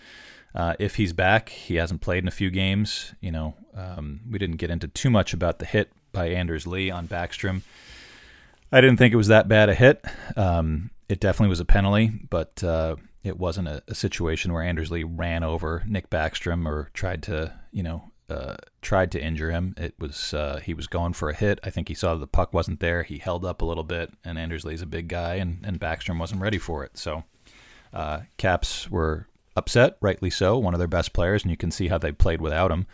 Uh, 0.55 0.75
if 0.79 0.95
he's 0.95 1.13
back, 1.13 1.49
he 1.49 1.75
hasn't 1.75 2.01
played 2.01 2.23
in 2.23 2.27
a 2.27 2.31
few 2.31 2.49
games. 2.49 3.13
You 3.19 3.31
know, 3.31 3.55
um, 3.75 4.21
we 4.29 4.39
didn't 4.39 4.57
get 4.57 4.71
into 4.71 4.87
too 4.87 5.09
much 5.09 5.33
about 5.33 5.59
the 5.59 5.65
hit 5.65 5.91
by 6.11 6.29
Anders 6.29 6.65
Lee 6.65 6.89
on 6.89 7.07
Backstrom. 7.07 7.61
I 8.71 8.81
didn't 8.81 8.97
think 8.97 9.13
it 9.13 9.17
was 9.17 9.27
that 9.27 9.47
bad 9.47 9.69
a 9.69 9.75
hit. 9.75 10.03
Um, 10.35 10.91
it 11.07 11.19
definitely 11.19 11.49
was 11.49 11.59
a 11.59 11.65
penalty, 11.65 12.11
but 12.29 12.63
uh, 12.63 12.97
it 13.23 13.37
wasn't 13.37 13.67
a, 13.67 13.81
a, 13.87 13.95
situation 13.95 14.51
where 14.51 14.63
Anders 14.63 14.91
Lee 14.91 15.03
ran 15.03 15.43
over 15.43 15.83
Nick 15.87 16.09
Backstrom 16.09 16.67
or 16.67 16.89
tried 16.93 17.23
to, 17.23 17.53
you 17.71 17.81
know, 17.81 18.11
uh, 18.29 18.55
tried 18.81 19.11
to 19.13 19.21
injure 19.21 19.51
him. 19.51 19.73
It 19.77 19.95
was 19.99 20.33
uh, 20.33 20.59
he 20.63 20.73
was 20.73 20.87
going 20.87 21.13
for 21.13 21.29
a 21.29 21.35
hit. 21.35 21.59
I 21.63 21.69
think 21.69 21.87
he 21.87 21.93
saw 21.93 22.15
the 22.15 22.27
puck 22.27 22.53
wasn't 22.53 22.81
there. 22.81 23.03
He 23.03 23.19
held 23.19 23.45
up 23.45 23.61
a 23.61 23.65
little 23.65 23.85
bit, 23.85 24.11
and 24.25 24.37
Anders 24.37 24.65
Lee's 24.65 24.81
a 24.81 24.87
big 24.87 25.07
guy, 25.07 25.35
and, 25.35 25.59
and 25.63 25.79
Backstrom 25.79 26.19
wasn't 26.19 26.41
ready 26.41 26.57
for 26.57 26.83
it. 26.83 26.97
So 26.97 27.23
uh, 27.93 28.21
Caps 28.35 28.91
were 28.91 29.27
upset, 29.55 29.97
rightly 30.01 30.29
so. 30.29 30.57
One 30.57 30.73
of 30.73 30.79
their 30.79 30.89
best 30.89 31.13
players, 31.13 31.43
and 31.43 31.51
you 31.51 31.57
can 31.57 31.71
see 31.71 31.87
how 31.87 31.97
they 31.97 32.11
played 32.11 32.41
without 32.41 32.71
him. 32.71 32.85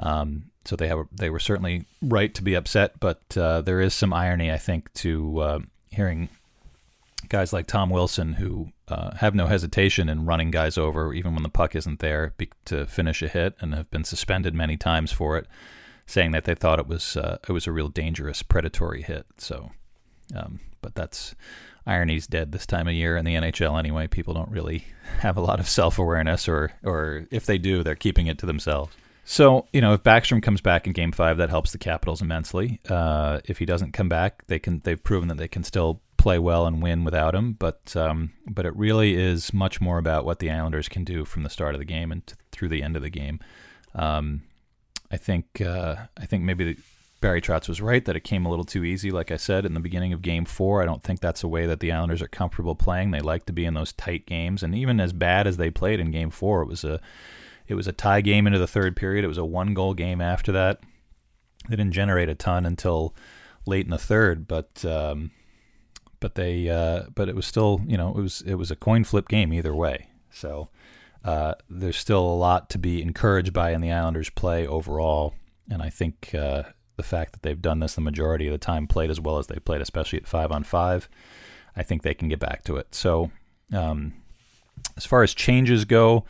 Um, 0.00 0.50
so 0.66 0.76
they 0.76 0.88
have 0.88 1.06
they 1.12 1.30
were 1.30 1.38
certainly 1.38 1.84
right 2.02 2.34
to 2.34 2.42
be 2.42 2.54
upset, 2.54 2.98
but 3.00 3.36
uh, 3.36 3.60
there 3.60 3.80
is 3.80 3.94
some 3.94 4.12
irony, 4.12 4.50
I 4.50 4.58
think, 4.58 4.92
to 4.94 5.38
uh, 5.40 5.58
hearing 5.90 6.28
guys 7.28 7.52
like 7.52 7.66
Tom 7.66 7.90
Wilson 7.90 8.34
who 8.34 8.72
uh, 8.88 9.16
have 9.16 9.34
no 9.34 9.46
hesitation 9.46 10.08
in 10.08 10.26
running 10.26 10.50
guys 10.50 10.78
over 10.78 11.12
even 11.12 11.34
when 11.34 11.42
the 11.42 11.48
puck 11.48 11.74
isn't 11.74 11.98
there 11.98 12.34
be- 12.36 12.50
to 12.64 12.86
finish 12.86 13.22
a 13.22 13.28
hit 13.28 13.56
and 13.60 13.74
have 13.74 13.90
been 13.90 14.04
suspended 14.04 14.54
many 14.54 14.76
times 14.76 15.10
for 15.10 15.36
it, 15.36 15.46
saying 16.06 16.30
that 16.30 16.44
they 16.44 16.54
thought 16.54 16.78
it 16.78 16.86
was 16.86 17.16
uh, 17.16 17.38
it 17.48 17.52
was 17.52 17.66
a 17.66 17.72
real 17.72 17.88
dangerous 17.88 18.42
predatory 18.42 19.02
hit. 19.02 19.26
So, 19.38 19.72
um, 20.34 20.60
but 20.80 20.94
that's 20.94 21.34
irony's 21.86 22.26
dead 22.26 22.50
this 22.50 22.66
time 22.66 22.88
of 22.88 22.94
year 22.94 23.16
in 23.16 23.24
the 23.24 23.34
NHL 23.34 23.78
anyway. 23.78 24.06
People 24.08 24.34
don't 24.34 24.50
really 24.50 24.84
have 25.20 25.36
a 25.36 25.40
lot 25.40 25.60
of 25.60 25.68
self 25.68 25.98
awareness, 25.98 26.48
or 26.48 26.72
or 26.82 27.26
if 27.30 27.46
they 27.46 27.58
do, 27.58 27.82
they're 27.82 27.94
keeping 27.94 28.26
it 28.26 28.38
to 28.38 28.46
themselves. 28.46 28.92
So, 29.28 29.66
you 29.72 29.80
know, 29.80 29.92
if 29.92 30.04
Backstrom 30.04 30.40
comes 30.40 30.60
back 30.60 30.86
in 30.86 30.92
Game 30.92 31.10
Five, 31.10 31.38
that 31.38 31.50
helps 31.50 31.72
the 31.72 31.78
Capitals 31.78 32.22
immensely. 32.22 32.80
Uh, 32.88 33.40
if 33.44 33.58
he 33.58 33.66
doesn't 33.66 33.92
come 33.92 34.08
back, 34.08 34.46
they 34.46 34.60
can 34.60 34.80
they've 34.84 35.02
proven 35.02 35.28
that 35.28 35.36
they 35.36 35.48
can 35.48 35.64
still 35.64 36.00
play 36.16 36.38
well 36.38 36.64
and 36.64 36.80
win 36.80 37.02
without 37.02 37.34
him. 37.34 37.54
But 37.54 37.96
um, 37.96 38.32
but 38.48 38.64
it 38.64 38.76
really 38.76 39.16
is 39.16 39.52
much 39.52 39.80
more 39.80 39.98
about 39.98 40.24
what 40.24 40.38
the 40.38 40.48
Islanders 40.48 40.88
can 40.88 41.02
do 41.02 41.24
from 41.24 41.42
the 41.42 41.50
start 41.50 41.74
of 41.74 41.80
the 41.80 41.84
game 41.84 42.12
and 42.12 42.24
t- 42.24 42.36
through 42.52 42.68
the 42.68 42.84
end 42.84 42.94
of 42.94 43.02
the 43.02 43.10
game. 43.10 43.40
Um, 43.96 44.42
I 45.10 45.16
think 45.16 45.60
uh, 45.60 45.96
I 46.16 46.24
think 46.24 46.44
maybe 46.44 46.74
the, 46.74 46.80
Barry 47.20 47.40
Trotz 47.40 47.68
was 47.68 47.80
right 47.80 48.04
that 48.04 48.14
it 48.14 48.22
came 48.22 48.46
a 48.46 48.48
little 48.48 48.64
too 48.64 48.84
easy. 48.84 49.10
Like 49.10 49.32
I 49.32 49.38
said 49.38 49.66
in 49.66 49.74
the 49.74 49.80
beginning 49.80 50.12
of 50.12 50.22
Game 50.22 50.44
Four, 50.44 50.82
I 50.82 50.86
don't 50.86 51.02
think 51.02 51.18
that's 51.18 51.42
a 51.42 51.48
way 51.48 51.66
that 51.66 51.80
the 51.80 51.90
Islanders 51.90 52.22
are 52.22 52.28
comfortable 52.28 52.76
playing. 52.76 53.10
They 53.10 53.18
like 53.18 53.44
to 53.46 53.52
be 53.52 53.64
in 53.64 53.74
those 53.74 53.92
tight 53.92 54.24
games, 54.24 54.62
and 54.62 54.72
even 54.72 55.00
as 55.00 55.12
bad 55.12 55.48
as 55.48 55.56
they 55.56 55.70
played 55.70 55.98
in 55.98 56.12
Game 56.12 56.30
Four, 56.30 56.62
it 56.62 56.68
was 56.68 56.84
a 56.84 57.00
it 57.68 57.74
was 57.74 57.86
a 57.86 57.92
tie 57.92 58.20
game 58.20 58.46
into 58.46 58.58
the 58.58 58.66
third 58.66 58.96
period. 58.96 59.24
It 59.24 59.28
was 59.28 59.38
a 59.38 59.44
one 59.44 59.74
goal 59.74 59.94
game 59.94 60.20
after 60.20 60.52
that. 60.52 60.80
They 61.68 61.76
didn't 61.76 61.92
generate 61.92 62.28
a 62.28 62.34
ton 62.34 62.64
until 62.64 63.14
late 63.66 63.84
in 63.84 63.90
the 63.90 63.98
third, 63.98 64.46
but 64.46 64.84
um, 64.84 65.32
but 66.20 66.34
they 66.34 66.68
uh, 66.68 67.04
but 67.14 67.28
it 67.28 67.34
was 67.34 67.46
still 67.46 67.80
you 67.86 67.96
know 67.96 68.10
it 68.10 68.22
was 68.22 68.42
it 68.42 68.54
was 68.54 68.70
a 68.70 68.76
coin 68.76 69.04
flip 69.04 69.28
game 69.28 69.52
either 69.52 69.74
way. 69.74 70.08
So 70.30 70.68
uh, 71.24 71.54
there's 71.68 71.96
still 71.96 72.20
a 72.20 72.36
lot 72.36 72.70
to 72.70 72.78
be 72.78 73.02
encouraged 73.02 73.52
by 73.52 73.72
in 73.72 73.80
the 73.80 73.92
Islanders' 73.92 74.30
play 74.30 74.66
overall, 74.66 75.34
and 75.70 75.82
I 75.82 75.90
think 75.90 76.34
uh, 76.34 76.64
the 76.96 77.02
fact 77.02 77.32
that 77.32 77.42
they've 77.42 77.60
done 77.60 77.80
this 77.80 77.94
the 77.94 78.00
majority 78.00 78.46
of 78.46 78.52
the 78.52 78.58
time, 78.58 78.86
played 78.86 79.10
as 79.10 79.20
well 79.20 79.38
as 79.38 79.46
they 79.46 79.58
played, 79.58 79.80
especially 79.80 80.18
at 80.18 80.28
five 80.28 80.52
on 80.52 80.64
five, 80.64 81.08
I 81.74 81.82
think 81.82 82.02
they 82.02 82.14
can 82.14 82.28
get 82.28 82.38
back 82.38 82.64
to 82.64 82.76
it. 82.76 82.94
So 82.94 83.30
um, 83.72 84.14
as 84.96 85.04
far 85.04 85.22
as 85.22 85.34
changes 85.34 85.84
go 85.84 86.24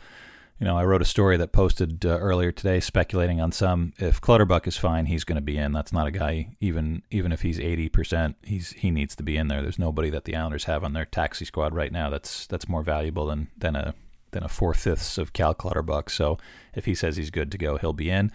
you 0.59 0.65
know, 0.65 0.75
I 0.75 0.85
wrote 0.85 1.03
a 1.03 1.05
story 1.05 1.37
that 1.37 1.51
posted 1.51 2.03
uh, 2.05 2.17
earlier 2.17 2.51
today 2.51 2.79
speculating 2.79 3.39
on 3.39 3.51
some. 3.51 3.93
If 3.99 4.19
Clutterbuck 4.19 4.65
is 4.65 4.75
fine, 4.75 5.05
he's 5.05 5.23
going 5.23 5.35
to 5.35 5.41
be 5.41 5.57
in. 5.57 5.71
That's 5.71 5.93
not 5.93 6.07
a 6.07 6.11
guy 6.11 6.55
even 6.59 7.03
even 7.11 7.31
if 7.31 7.43
he's 7.43 7.59
eighty 7.59 7.89
percent, 7.89 8.37
he's 8.41 8.71
he 8.71 8.89
needs 8.89 9.15
to 9.17 9.23
be 9.23 9.37
in 9.37 9.49
there. 9.49 9.61
There's 9.61 9.77
nobody 9.77 10.09
that 10.09 10.25
the 10.25 10.35
Islanders 10.35 10.63
have 10.63 10.83
on 10.83 10.93
their 10.93 11.05
taxi 11.05 11.45
squad 11.45 11.75
right 11.75 11.91
now 11.91 12.09
that's 12.09 12.47
that's 12.47 12.67
more 12.67 12.81
valuable 12.81 13.27
than 13.27 13.49
than 13.55 13.75
a 13.75 13.93
than 14.31 14.43
a 14.43 14.49
four 14.49 14.73
fifths 14.73 15.17
of 15.17 15.31
Cal 15.31 15.53
Clutterbuck. 15.53 16.09
So 16.09 16.37
if 16.73 16.85
he 16.85 16.95
says 16.95 17.17
he's 17.17 17.29
good 17.31 17.51
to 17.51 17.57
go, 17.57 17.77
he'll 17.77 17.93
be 17.93 18.09
in. 18.09 18.31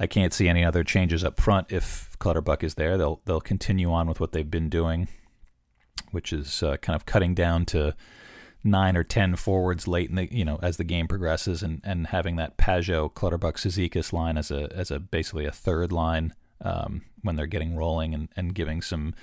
I 0.00 0.06
can't 0.06 0.32
see 0.32 0.48
any 0.48 0.64
other 0.64 0.82
changes 0.82 1.22
up 1.22 1.40
front 1.40 1.70
if 1.70 2.18
Clutterbuck 2.18 2.64
is 2.64 2.74
there. 2.74 2.98
They'll 2.98 3.20
they'll 3.26 3.40
continue 3.40 3.92
on 3.92 4.08
with 4.08 4.18
what 4.18 4.32
they've 4.32 4.50
been 4.50 4.70
doing, 4.70 5.06
which 6.10 6.32
is 6.32 6.64
uh, 6.64 6.78
kind 6.78 6.96
of 6.96 7.06
cutting 7.06 7.34
down 7.34 7.64
to 7.66 7.94
nine 8.62 8.96
or 8.96 9.04
ten 9.04 9.36
forwards 9.36 9.88
late 9.88 10.10
in 10.10 10.16
the 10.16 10.32
you 10.34 10.44
know 10.44 10.58
as 10.62 10.76
the 10.76 10.84
game 10.84 11.08
progresses 11.08 11.62
and, 11.62 11.80
and 11.84 12.08
having 12.08 12.36
that 12.36 12.56
Pageau 12.56 13.12
Clutterbuck 13.12 13.56
Cizikas 13.56 14.12
line 14.12 14.36
as 14.36 14.50
a 14.50 14.70
as 14.74 14.90
a 14.90 14.98
basically 14.98 15.46
a 15.46 15.52
third 15.52 15.92
line 15.92 16.34
um, 16.62 17.02
when 17.22 17.36
they're 17.36 17.46
getting 17.46 17.76
rolling 17.76 18.14
and, 18.14 18.28
and 18.36 18.54
giving 18.54 18.82
some 18.82 19.14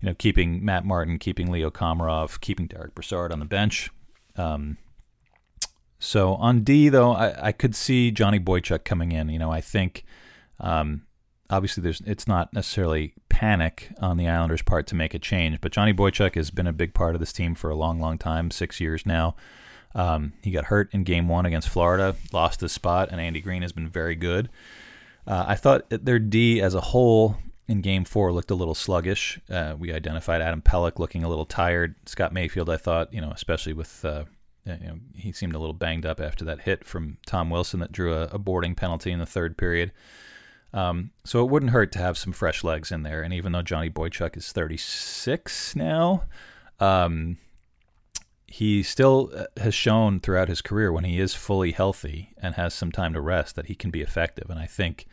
you 0.00 0.08
know 0.08 0.14
keeping 0.14 0.64
Matt 0.64 0.84
Martin 0.84 1.18
keeping 1.18 1.50
Leo 1.50 1.70
Komarov 1.70 2.40
keeping 2.40 2.66
Derick 2.66 2.94
Brassard 2.94 3.32
on 3.32 3.38
the 3.38 3.44
bench. 3.44 3.90
Um, 4.36 4.78
so 5.98 6.34
on 6.34 6.60
D 6.60 6.88
though 6.88 7.12
I, 7.12 7.48
I 7.48 7.52
could 7.52 7.74
see 7.74 8.10
Johnny 8.10 8.40
Boychuk 8.40 8.84
coming 8.84 9.12
in. 9.12 9.28
You 9.28 9.38
know 9.38 9.50
I 9.50 9.60
think 9.60 10.04
um, 10.60 11.05
obviously 11.50 11.82
there's 11.82 12.00
it's 12.02 12.26
not 12.26 12.52
necessarily 12.52 13.14
panic 13.28 13.90
on 14.00 14.16
the 14.16 14.28
Islanders' 14.28 14.62
part 14.62 14.86
to 14.88 14.94
make 14.94 15.14
a 15.14 15.18
change, 15.18 15.60
but 15.60 15.72
Johnny 15.72 15.92
Boychuk 15.92 16.34
has 16.34 16.50
been 16.50 16.66
a 16.66 16.72
big 16.72 16.94
part 16.94 17.14
of 17.14 17.20
this 17.20 17.32
team 17.32 17.54
for 17.54 17.70
a 17.70 17.76
long, 17.76 18.00
long 18.00 18.18
time, 18.18 18.50
six 18.50 18.80
years 18.80 19.04
now. 19.06 19.36
Um, 19.94 20.34
he 20.42 20.50
got 20.50 20.66
hurt 20.66 20.92
in 20.92 21.04
Game 21.04 21.28
One 21.28 21.46
against 21.46 21.68
Florida, 21.68 22.16
lost 22.32 22.60
his 22.60 22.72
spot, 22.72 23.08
and 23.10 23.20
Andy 23.20 23.40
Greene 23.40 23.62
has 23.62 23.72
been 23.72 23.88
very 23.88 24.14
good. 24.14 24.48
Uh, 25.26 25.44
I 25.48 25.54
thought 25.54 25.86
their 25.88 26.18
D 26.18 26.60
as 26.60 26.74
a 26.74 26.80
whole 26.80 27.38
in 27.66 27.80
Game 27.80 28.04
Four 28.04 28.32
looked 28.32 28.50
a 28.50 28.54
little 28.54 28.74
sluggish. 28.74 29.40
Uh, 29.50 29.74
we 29.78 29.92
identified 29.92 30.40
Adam 30.40 30.62
Pelech 30.62 30.98
looking 30.98 31.24
a 31.24 31.28
little 31.28 31.46
tired. 31.46 31.94
Scott 32.06 32.32
Mayfield, 32.32 32.70
I 32.70 32.76
thought, 32.76 33.12
you 33.12 33.20
know, 33.20 33.30
especially 33.30 33.72
with 33.72 34.04
uh, 34.04 34.24
you 34.66 34.86
know, 34.86 34.98
he 35.14 35.32
seemed 35.32 35.54
a 35.54 35.58
little 35.58 35.74
banged 35.74 36.04
up 36.04 36.20
after 36.20 36.44
that 36.44 36.62
hit 36.62 36.84
from 36.84 37.18
Tom 37.26 37.50
Wilson 37.50 37.80
that 37.80 37.92
drew 37.92 38.14
a, 38.14 38.24
a 38.32 38.38
boarding 38.38 38.74
penalty 38.74 39.12
in 39.12 39.18
the 39.18 39.26
third 39.26 39.56
period. 39.56 39.92
Um, 40.72 41.10
so 41.24 41.42
it 41.42 41.50
wouldn't 41.50 41.72
hurt 41.72 41.92
to 41.92 41.98
have 41.98 42.18
some 42.18 42.32
fresh 42.32 42.62
legs 42.62 42.92
in 42.92 43.02
there. 43.02 43.22
And 43.22 43.32
even 43.32 43.52
though 43.52 43.62
Johnny 43.62 43.88
Boychuk 43.88 44.36
is 44.36 44.52
36 44.52 45.74
now, 45.76 46.24
um, 46.80 47.38
he 48.46 48.82
still 48.82 49.30
uh, 49.34 49.44
has 49.58 49.74
shown 49.74 50.20
throughout 50.20 50.48
his 50.48 50.62
career 50.62 50.92
when 50.92 51.04
he 51.04 51.18
is 51.18 51.34
fully 51.34 51.72
healthy 51.72 52.34
and 52.36 52.54
has 52.54 52.74
some 52.74 52.92
time 52.92 53.12
to 53.12 53.20
rest 53.20 53.56
that 53.56 53.66
he 53.66 53.74
can 53.74 53.90
be 53.90 54.02
effective. 54.02 54.50
And 54.50 54.58
I 54.58 54.66
think 54.66 55.06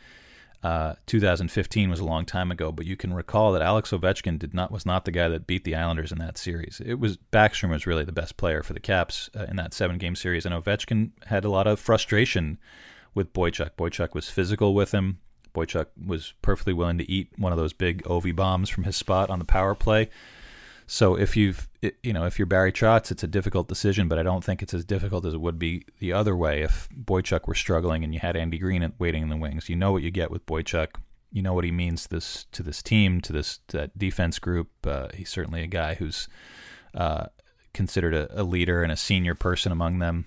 uh, 0.64 0.94
2015 1.06 1.90
was 1.90 2.00
a 2.00 2.04
long 2.04 2.24
time 2.24 2.50
ago, 2.50 2.72
but 2.72 2.86
you 2.86 2.96
can 2.96 3.12
recall 3.12 3.52
that 3.52 3.60
Alex 3.60 3.90
Ovechkin 3.90 4.38
did 4.38 4.54
not 4.54 4.70
was 4.70 4.86
not 4.86 5.04
the 5.04 5.10
guy 5.10 5.28
that 5.28 5.46
beat 5.46 5.64
the 5.64 5.74
Islanders 5.74 6.10
in 6.10 6.18
that 6.18 6.38
series. 6.38 6.80
It 6.84 6.94
was 6.94 7.18
Backstrom 7.18 7.68
was 7.68 7.86
really 7.86 8.04
the 8.04 8.12
best 8.12 8.38
player 8.38 8.62
for 8.62 8.72
the 8.72 8.80
Caps 8.80 9.28
uh, 9.38 9.44
in 9.44 9.56
that 9.56 9.74
seven 9.74 9.98
game 9.98 10.16
series, 10.16 10.46
and 10.46 10.54
Ovechkin 10.54 11.10
had 11.26 11.44
a 11.44 11.50
lot 11.50 11.66
of 11.66 11.78
frustration 11.78 12.58
with 13.14 13.34
Boychuk. 13.34 13.72
Boychuk 13.76 14.14
was 14.14 14.30
physical 14.30 14.74
with 14.74 14.92
him. 14.92 15.18
Boychuk 15.54 15.86
was 16.04 16.34
perfectly 16.42 16.72
willing 16.72 16.98
to 16.98 17.10
eat 17.10 17.28
one 17.36 17.52
of 17.52 17.58
those 17.58 17.72
big 17.72 18.02
Ovi 18.04 18.34
bombs 18.34 18.68
from 18.68 18.84
his 18.84 18.96
spot 18.96 19.30
on 19.30 19.38
the 19.38 19.44
power 19.44 19.74
play. 19.74 20.10
So 20.86 21.14
if 21.14 21.36
you've, 21.36 21.68
you 22.02 22.12
know, 22.12 22.26
if 22.26 22.38
you're 22.38 22.46
Barry 22.46 22.72
Trotz, 22.72 23.10
it's 23.10 23.22
a 23.22 23.28
difficult 23.28 23.68
decision, 23.68 24.06
but 24.06 24.18
I 24.18 24.22
don't 24.22 24.44
think 24.44 24.62
it's 24.62 24.74
as 24.74 24.84
difficult 24.84 25.24
as 25.24 25.32
it 25.32 25.40
would 25.40 25.58
be 25.58 25.84
the 25.98 26.12
other 26.12 26.36
way 26.36 26.62
if 26.62 26.88
Boychuk 26.90 27.46
were 27.46 27.54
struggling 27.54 28.04
and 28.04 28.12
you 28.12 28.20
had 28.20 28.36
Andy 28.36 28.58
Greene 28.58 28.92
waiting 28.98 29.22
in 29.22 29.30
the 29.30 29.36
wings. 29.36 29.68
You 29.68 29.76
know 29.76 29.92
what 29.92 30.02
you 30.02 30.10
get 30.10 30.30
with 30.30 30.44
Boychuk. 30.44 30.96
You 31.32 31.42
know 31.42 31.54
what 31.54 31.64
he 31.64 31.70
means 31.70 32.04
to 32.04 32.10
this 32.10 32.44
to 32.52 32.62
this 32.62 32.82
team, 32.82 33.20
to 33.22 33.32
this 33.32 33.60
to 33.68 33.78
that 33.78 33.98
defense 33.98 34.38
group. 34.38 34.68
Uh, 34.86 35.08
he's 35.14 35.30
certainly 35.30 35.62
a 35.62 35.66
guy 35.66 35.94
who's 35.94 36.28
uh, 36.94 37.26
considered 37.72 38.14
a, 38.14 38.40
a 38.40 38.44
leader 38.44 38.82
and 38.82 38.92
a 38.92 38.96
senior 38.96 39.34
person 39.34 39.72
among 39.72 39.98
them. 39.98 40.26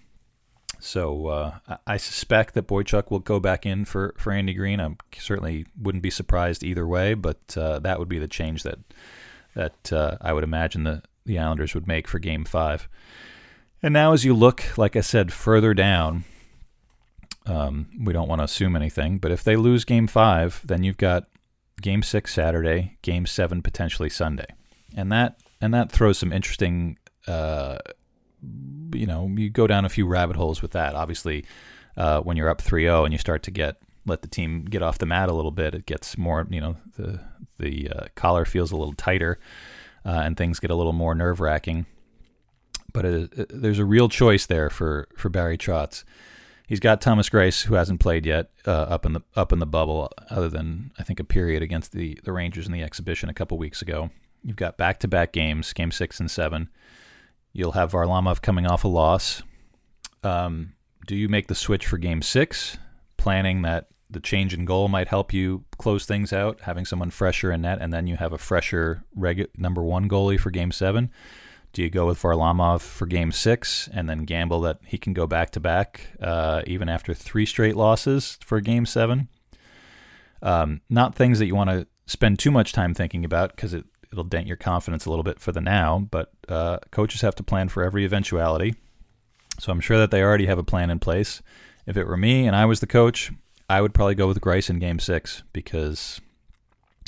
So 0.80 1.28
uh, 1.28 1.58
I 1.86 1.98
suspect 1.98 2.54
that 2.54 2.68
Boychuk 2.68 3.10
will 3.10 3.20
go 3.20 3.40
back 3.40 3.66
in 3.66 3.86
for, 3.86 4.14
for 4.18 4.32
Andy 4.32 4.54
Greene. 4.54 4.80
I 4.80 4.96
certainly 5.18 5.66
wouldn't 5.80 6.04
be 6.04 6.10
surprised 6.10 6.64
either 6.64 6.88
way, 6.88 7.14
but 7.14 7.58
uh, 7.58 7.80
that 7.80 8.00
would 8.00 8.10
be 8.10 8.20
the 8.20 8.28
change 8.28 8.64
that 8.64 8.80
that 9.56 9.92
uh, 9.92 10.18
I 10.22 10.34
would 10.34 10.44
imagine 10.44 10.84
the, 10.84 11.02
the 11.26 11.40
Islanders 11.40 11.74
would 11.74 11.88
make 11.88 12.08
for 12.08 12.20
Game 12.20 12.46
Five. 12.46 12.88
And 13.82 13.92
now, 13.92 14.14
as 14.14 14.24
you 14.24 14.36
look, 14.36 14.78
like 14.78 14.96
I 14.96 15.02
said, 15.02 15.34
further 15.34 15.74
down, 15.74 16.26
um, 17.48 17.88
we 18.00 18.14
don't 18.14 18.28
want 18.28 18.40
to 18.40 18.46
assume 18.46 18.76
anything, 18.76 19.18
but 19.18 19.32
if 19.32 19.44
they 19.44 19.56
lose 19.56 19.84
Game 19.84 20.06
Five, 20.06 20.62
then 20.64 20.84
you've 20.84 20.98
got 20.98 21.28
Game 21.82 22.04
six 22.04 22.34
Saturday, 22.34 22.98
Game 23.02 23.26
seven 23.26 23.64
potentially 23.64 24.10
Sunday, 24.10 24.48
and 24.96 25.12
that 25.12 25.40
and 25.60 25.74
that 25.74 25.92
throws 25.92 26.20
some 26.20 26.32
interesting. 26.32 26.98
Uh, 28.48 28.98
you 28.98 29.06
know, 29.06 29.28
you 29.36 29.50
go 29.50 29.68
down 29.68 29.86
a 29.86 29.90
few 29.90 30.06
rabbit 30.08 30.36
holes 30.36 30.62
with 30.62 30.72
that. 30.72 30.96
Obviously, 30.96 31.46
uh, 31.96 32.22
when 32.22 32.38
you're 32.38 32.50
up 32.50 32.62
3-0 32.62 33.04
and 33.04 33.14
you 33.14 33.18
start 33.18 33.44
to 33.44 33.52
get 33.52 33.78
let 34.08 34.22
the 34.22 34.28
team 34.28 34.64
get 34.64 34.82
off 34.82 34.98
the 34.98 35.06
mat 35.06 35.30
a 35.30 35.34
little 35.34 35.52
bit, 35.52 35.76
it 35.76 35.86
gets 35.86 36.18
more. 36.18 36.48
You 36.50 36.62
know, 36.62 36.78
the 36.98 37.20
the 37.60 37.90
uh, 37.90 38.06
collar 38.16 38.46
feels 38.46 38.72
a 38.72 38.78
little 38.78 38.94
tighter, 38.94 39.40
uh, 40.06 40.22
and 40.24 40.38
things 40.38 40.60
get 40.60 40.72
a 40.72 40.76
little 40.76 40.94
more 40.94 41.14
nerve 41.14 41.40
wracking. 41.40 41.86
But 42.94 43.06
it, 43.06 43.34
it, 43.38 43.52
there's 43.54 43.80
a 43.80 43.86
real 43.86 44.10
choice 44.10 44.46
there 44.46 44.70
for 44.70 45.08
for 45.16 45.30
Barry 45.30 45.58
Trotz. 45.58 46.04
He's 46.68 46.80
got 46.82 47.00
Thomas 47.00 47.30
Greiss, 47.30 47.64
who 47.64 47.76
hasn't 47.76 48.02
played 48.02 48.26
yet, 48.26 48.50
uh, 48.66 48.72
up 48.72 49.06
in 49.06 49.14
the 49.14 49.22
up 49.36 49.52
in 49.52 49.60
the 49.60 49.66
bubble, 49.66 50.12
other 50.30 50.50
than 50.50 50.92
I 50.98 51.04
think 51.04 51.20
a 51.20 51.24
period 51.24 51.62
against 51.62 51.92
the 51.92 52.20
the 52.24 52.32
Rangers 52.32 52.66
in 52.66 52.72
the 52.72 52.84
exhibition 52.84 53.30
a 53.30 53.34
couple 53.34 53.58
weeks 53.58 53.82
ago. 53.82 54.10
You've 54.44 54.56
got 54.56 54.78
back 54.78 55.00
to 55.00 55.08
back 55.08 55.34
games, 55.34 55.74
game 55.74 55.92
six 55.92 56.20
and 56.20 56.32
seven. 56.32 56.70
You'll 57.58 57.72
have 57.72 57.94
Varlamov 57.94 58.44
coming 58.44 58.68
off 58.68 58.84
a 58.84 58.88
loss. 58.88 59.42
Um, 60.24 60.74
do 61.08 61.16
you 61.16 61.28
make 61.28 61.48
the 61.48 61.56
switch 61.56 61.88
for 61.88 61.98
game 61.98 62.22
six, 62.22 62.78
planning 63.18 63.64
that 63.64 63.88
the 64.12 64.20
change 64.20 64.54
in 64.54 64.64
goal 64.64 64.90
might 64.90 65.08
help 65.08 65.34
you 65.34 65.66
close 65.80 66.06
things 66.06 66.32
out, 66.32 66.60
having 66.62 66.86
someone 66.86 67.10
fresher 67.10 67.52
in 67.52 67.64
net, 67.64 67.80
and 67.82 67.92
then 67.92 68.06
you 68.06 68.16
have 68.18 68.32
a 68.32 68.38
fresher 68.38 69.04
regu- 69.18 69.48
number 69.58 69.82
one 69.82 70.08
goalie 70.08 70.40
for 70.40 70.52
game 70.52 70.72
seven? 70.72 71.10
Do 71.74 71.82
you 71.82 71.90
go 71.90 72.06
with 72.06 72.22
Varlamov 72.22 72.82
for 72.82 73.08
game 73.08 73.32
six 73.32 73.90
and 73.92 74.08
then 74.08 74.20
gamble 74.20 74.62
that 74.62 74.78
he 74.86 75.00
can 75.00 75.14
go 75.14 75.26
back 75.26 75.50
to 75.52 75.60
back 75.60 76.12
uh, 76.22 76.62
even 76.68 76.88
after 76.88 77.16
three 77.16 77.48
straight 77.48 77.76
losses 77.76 78.38
for 78.44 78.62
game 78.62 78.86
seven? 78.86 79.30
Um, 80.44 80.82
not 80.92 81.16
things 81.16 81.40
that 81.40 81.48
you 81.48 81.56
want 81.56 81.72
to 81.72 81.88
spend 82.06 82.38
too 82.38 82.52
much 82.52 82.72
time 82.72 82.94
thinking 82.94 83.26
about 83.26 83.56
because 83.56 83.74
it, 83.74 83.86
it'll 84.12 84.24
dent 84.24 84.48
your 84.48 84.58
confidence 84.58 85.06
a 85.06 85.10
little 85.10 85.24
bit 85.24 85.40
for 85.40 85.52
the 85.52 85.62
now, 85.62 86.08
but 86.12 86.32
uh, 86.48 86.80
coaches 86.92 87.22
have 87.22 87.36
to 87.36 87.44
plan 87.44 87.70
for 87.70 87.84
every 87.84 88.06
eventuality. 88.06 88.76
So 89.60 89.72
I'm 89.72 89.80
sure 89.80 89.98
that 89.98 90.12
they 90.12 90.22
already 90.22 90.46
have 90.46 90.60
a 90.60 90.64
plan 90.64 90.90
in 90.90 91.00
place. 91.00 91.42
If 91.86 91.98
it 91.98 92.06
were 92.06 92.18
me 92.18 92.46
and 92.46 92.56
I 92.56 92.66
was 92.66 92.80
the 92.80 92.88
coach, 92.88 93.32
I 93.70 93.82
would 93.82 93.94
probably 93.94 94.16
go 94.16 94.28
with 94.28 94.42
Greiss 94.42 94.70
in 94.70 94.80
game 94.80 95.00
six 95.00 95.44
because 95.52 96.22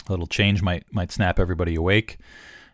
a 0.08 0.12
little 0.12 0.28
change 0.28 0.62
might 0.62 0.84
might 0.92 1.12
snap 1.12 1.40
everybody 1.40 1.76
awake. 1.76 2.18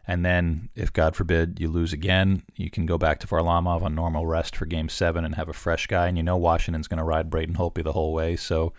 And 0.07 0.23
then, 0.23 0.69
if 0.75 0.93
God 0.93 1.15
forbid 1.15 1.59
you 1.59 1.67
lose 1.67 1.91
again, 1.91 2.43
you 2.55 2.69
can 2.69 2.85
go 2.85 2.97
back 2.97 3.19
to 3.21 3.27
Varlamov 3.27 3.81
on 3.81 3.95
normal 3.95 4.27
rest 4.27 4.55
for 4.55 4.67
game 4.67 4.87
seven 4.87 5.25
and 5.25 5.33
have 5.33 5.49
a 5.49 5.53
fresh 5.53 5.87
guy. 5.87 6.07
And 6.07 6.15
you 6.15 6.21
know 6.21 6.37
Washington's 6.37 6.87
going 6.87 6.99
to 6.99 7.03
ride 7.03 7.31
Braden 7.31 7.55
Holtby 7.55 7.83
the 7.83 7.93
whole 7.93 8.13
way. 8.13 8.35
So 8.35 8.71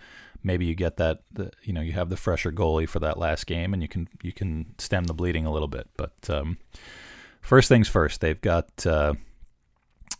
maybe 0.43 0.65
you 0.65 0.75
get 0.75 0.97
that, 0.97 1.23
the, 1.31 1.51
you 1.63 1.73
know, 1.73 1.81
you 1.81 1.93
have 1.93 2.09
the 2.09 2.17
fresher 2.17 2.51
goalie 2.51 2.87
for 2.87 2.99
that 2.99 3.17
last 3.17 3.47
game 3.47 3.73
and 3.73 3.81
you 3.81 3.87
can 3.87 4.07
you 4.21 4.31
can 4.31 4.73
stem 4.77 5.05
the 5.05 5.13
bleeding 5.13 5.45
a 5.45 5.51
little 5.51 5.67
bit. 5.67 5.87
But 5.97 6.13
um, 6.29 6.57
first 7.41 7.69
things 7.69 7.87
first, 7.87 8.21
they've 8.21 8.41
got. 8.41 8.85
Uh, 8.85 9.13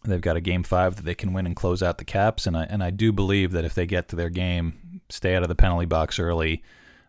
they've 0.04 0.22
got 0.22 0.38
a 0.38 0.42
game 0.42 0.64
five 0.64 0.96
that 0.96 1.04
they 1.04 1.16
can 1.16 1.34
win 1.34 1.46
and 1.46 1.56
close 1.56 1.84
out 1.84 1.98
the 1.98 2.06
caps, 2.06 2.48
and 2.48 2.56
I 2.56 2.64
and 2.64 2.84
I 2.84 2.92
do 2.92 3.12
believe 3.12 3.52
that 3.52 3.66
if 3.66 3.74
they 3.74 3.86
get 3.86 4.08
to 4.10 4.16
their 4.16 4.30
game, 4.30 5.02
stay 5.10 5.36
out 5.36 5.44
of 5.44 5.50
the 5.50 5.56
penalty 5.56 5.86
box 5.86 6.20
early, 6.20 6.64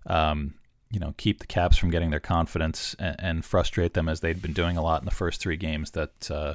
um, 0.06 0.54
you 0.90 0.98
know, 0.98 1.14
keep 1.16 1.40
the 1.40 1.46
Caps 1.46 1.76
from 1.76 1.90
getting 1.90 2.10
their 2.10 2.20
confidence 2.20 2.96
and, 2.98 3.16
and 3.18 3.44
frustrate 3.44 3.94
them 3.94 4.08
as 4.08 4.20
they'd 4.20 4.42
been 4.42 4.52
doing 4.52 4.76
a 4.76 4.82
lot 4.82 5.02
in 5.02 5.04
the 5.04 5.10
first 5.10 5.40
three 5.40 5.56
games. 5.56 5.90
That 5.92 6.30
uh, 6.30 6.54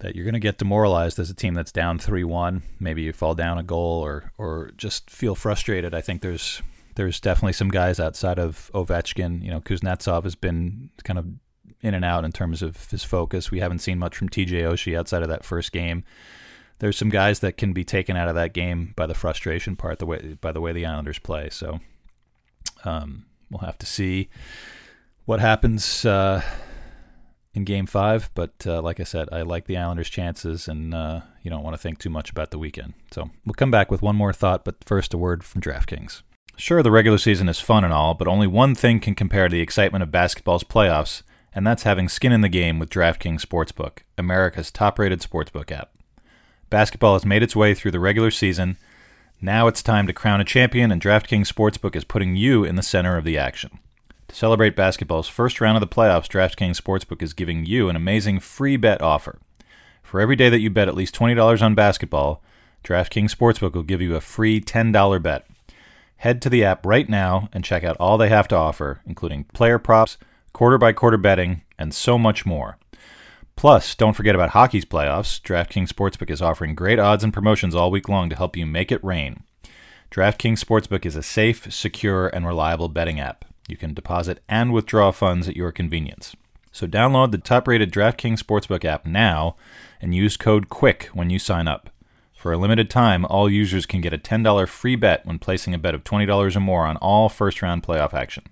that 0.00 0.14
you're 0.14 0.24
going 0.24 0.34
to 0.34 0.40
get 0.40 0.58
demoralized 0.58 1.18
as 1.18 1.30
a 1.30 1.34
team 1.34 1.54
that's 1.54 1.72
down 1.72 1.98
three 1.98 2.24
one. 2.24 2.62
Maybe 2.78 3.02
you 3.02 3.12
fall 3.12 3.34
down 3.34 3.58
a 3.58 3.62
goal 3.62 4.00
or 4.00 4.32
or 4.38 4.70
just 4.76 5.10
feel 5.10 5.34
frustrated. 5.34 5.94
I 5.94 6.00
think 6.00 6.22
there's 6.22 6.62
there's 6.94 7.20
definitely 7.20 7.52
some 7.52 7.68
guys 7.68 8.00
outside 8.00 8.38
of 8.38 8.70
Ovechkin. 8.74 9.42
You 9.42 9.50
know, 9.50 9.60
Kuznetsov 9.60 10.24
has 10.24 10.34
been 10.34 10.90
kind 11.04 11.18
of 11.18 11.26
in 11.80 11.94
and 11.94 12.04
out 12.04 12.24
in 12.24 12.32
terms 12.32 12.62
of 12.62 12.90
his 12.90 13.04
focus. 13.04 13.50
We 13.50 13.60
haven't 13.60 13.78
seen 13.78 13.98
much 13.98 14.16
from 14.16 14.28
TJ 14.28 14.62
Oshie 14.62 14.98
outside 14.98 15.22
of 15.22 15.28
that 15.28 15.44
first 15.44 15.72
game. 15.72 16.04
There's 16.80 16.96
some 16.96 17.08
guys 17.08 17.40
that 17.40 17.56
can 17.56 17.72
be 17.72 17.84
taken 17.84 18.16
out 18.16 18.28
of 18.28 18.34
that 18.36 18.52
game 18.52 18.94
by 18.96 19.06
the 19.06 19.14
frustration 19.14 19.76
part, 19.76 19.98
the 19.98 20.06
way 20.06 20.36
by 20.40 20.52
the 20.52 20.60
way 20.60 20.72
the 20.72 20.86
Islanders 20.86 21.18
play. 21.18 21.50
So, 21.50 21.80
um, 22.84 23.26
We'll 23.50 23.60
have 23.60 23.78
to 23.78 23.86
see 23.86 24.28
what 25.24 25.40
happens 25.40 26.04
uh, 26.04 26.42
in 27.58 27.64
Game 27.64 27.86
Five. 27.86 28.30
But 28.34 28.66
uh, 28.66 28.80
like 28.80 29.00
I 29.00 29.04
said, 29.04 29.28
I 29.30 29.42
like 29.42 29.66
the 29.66 29.76
Islanders' 29.76 30.08
chances, 30.08 30.66
and 30.66 30.94
uh, 30.94 31.20
you 31.42 31.50
don't 31.50 31.62
want 31.62 31.74
to 31.74 31.82
think 31.82 31.98
too 31.98 32.10
much 32.10 32.30
about 32.30 32.50
the 32.50 32.58
weekend. 32.58 32.94
So 33.10 33.30
we'll 33.44 33.54
come 33.54 33.70
back 33.70 33.90
with 33.90 34.02
one 34.02 34.16
more 34.16 34.32
thought, 34.32 34.64
but 34.64 34.82
first 34.84 35.12
a 35.12 35.18
word 35.18 35.44
from 35.44 35.60
DraftKings. 35.60 36.22
Sure, 36.56 36.82
the 36.82 36.90
regular 36.90 37.18
season 37.18 37.48
is 37.48 37.60
fun 37.60 37.84
and 37.84 37.92
all, 37.92 38.14
but 38.14 38.26
only 38.26 38.46
one 38.46 38.74
thing 38.74 38.98
can 38.98 39.14
compare 39.14 39.48
to 39.48 39.54
the 39.54 39.60
excitement 39.60 40.02
of 40.02 40.10
basketball's 40.10 40.64
playoffs, 40.64 41.22
and 41.54 41.66
that's 41.66 41.84
having 41.84 42.08
skin 42.08 42.32
in 42.32 42.40
the 42.40 42.48
game 42.48 42.78
with 42.78 42.90
DraftKings 42.90 43.44
Sportsbook, 43.44 43.98
America's 44.16 44.72
top-rated 44.72 45.20
sportsbook 45.20 45.70
app. 45.70 45.92
Basketball 46.68 47.12
has 47.12 47.24
made 47.24 47.42
its 47.42 47.54
way 47.54 47.74
through 47.74 47.92
the 47.92 48.00
regular 48.00 48.30
season 48.30 48.76
now 49.40 49.68
it's 49.68 49.82
time 49.84 50.08
to 50.08 50.12
crown 50.12 50.40
a 50.40 50.44
champion, 50.44 50.90
and 50.90 51.00
DraftKings 51.00 51.52
Sportsbook 51.52 51.94
is 51.94 52.02
putting 52.02 52.34
you 52.34 52.64
in 52.64 52.74
the 52.74 52.82
center 52.82 53.16
of 53.16 53.24
the 53.24 53.38
action. 53.38 53.78
To 54.28 54.34
celebrate 54.34 54.76
basketball's 54.76 55.26
first 55.26 55.60
round 55.60 55.76
of 55.76 55.80
the 55.80 55.94
playoffs, 55.94 56.28
DraftKings 56.28 56.80
Sportsbook 56.80 57.22
is 57.22 57.32
giving 57.32 57.64
you 57.64 57.88
an 57.88 57.96
amazing 57.96 58.40
free 58.40 58.76
bet 58.76 59.00
offer. 59.00 59.38
For 60.02 60.20
every 60.20 60.36
day 60.36 60.50
that 60.50 60.60
you 60.60 60.70
bet 60.70 60.88
at 60.88 60.94
least 60.94 61.14
$20 61.14 61.62
on 61.62 61.74
basketball, 61.74 62.42
DraftKings 62.84 63.34
Sportsbook 63.34 63.74
will 63.74 63.82
give 63.82 64.02
you 64.02 64.14
a 64.14 64.20
free 64.20 64.60
$10 64.60 65.22
bet. 65.22 65.46
Head 66.18 66.42
to 66.42 66.50
the 66.50 66.62
app 66.62 66.84
right 66.84 67.08
now 67.08 67.48
and 67.52 67.64
check 67.64 67.84
out 67.84 67.96
all 67.98 68.18
they 68.18 68.28
have 68.28 68.48
to 68.48 68.56
offer, 68.56 69.00
including 69.06 69.44
player 69.44 69.78
props, 69.78 70.18
quarter 70.52 70.76
by 70.76 70.92
quarter 70.92 71.16
betting, 71.16 71.62
and 71.78 71.94
so 71.94 72.18
much 72.18 72.44
more. 72.44 72.76
Plus, 73.56 73.94
don't 73.94 74.14
forget 74.14 74.34
about 74.34 74.50
hockey's 74.50 74.84
playoffs. 74.84 75.40
DraftKings 75.40 75.88
Sportsbook 75.88 76.30
is 76.30 76.42
offering 76.42 76.74
great 76.74 76.98
odds 76.98 77.24
and 77.24 77.32
promotions 77.32 77.74
all 77.74 77.90
week 77.90 78.08
long 78.08 78.28
to 78.28 78.36
help 78.36 78.56
you 78.56 78.66
make 78.66 78.92
it 78.92 79.02
rain. 79.02 79.42
DraftKings 80.10 80.62
Sportsbook 80.62 81.06
is 81.06 81.16
a 81.16 81.22
safe, 81.22 81.72
secure, 81.72 82.28
and 82.28 82.46
reliable 82.46 82.88
betting 82.88 83.18
app. 83.18 83.44
You 83.68 83.76
can 83.76 83.94
deposit 83.94 84.42
and 84.48 84.72
withdraw 84.72 85.12
funds 85.12 85.48
at 85.48 85.56
your 85.56 85.70
convenience. 85.70 86.34
So 86.72 86.88
download 86.88 87.30
the 87.30 87.38
top-rated 87.38 87.92
DraftKings 87.92 88.42
Sportsbook 88.42 88.84
app 88.84 89.06
now 89.06 89.54
and 90.00 90.14
use 90.14 90.36
code 90.36 90.68
QUICK 90.68 91.04
when 91.14 91.30
you 91.30 91.38
sign 91.38 91.68
up. 91.68 91.90
For 92.34 92.52
a 92.52 92.58
limited 92.58 92.88
time, 92.88 93.24
all 93.24 93.50
users 93.50 93.86
can 93.86 94.00
get 94.00 94.12
a 94.12 94.18
$10 94.18 94.68
free 94.68 94.96
bet 94.96 95.26
when 95.26 95.38
placing 95.38 95.74
a 95.74 95.78
bet 95.78 95.94
of 95.94 96.04
$20 96.04 96.56
or 96.56 96.60
more 96.60 96.86
on 96.86 96.96
all 96.96 97.28
first-round 97.28 97.82
playoff 97.82 98.14
action. 98.14 98.44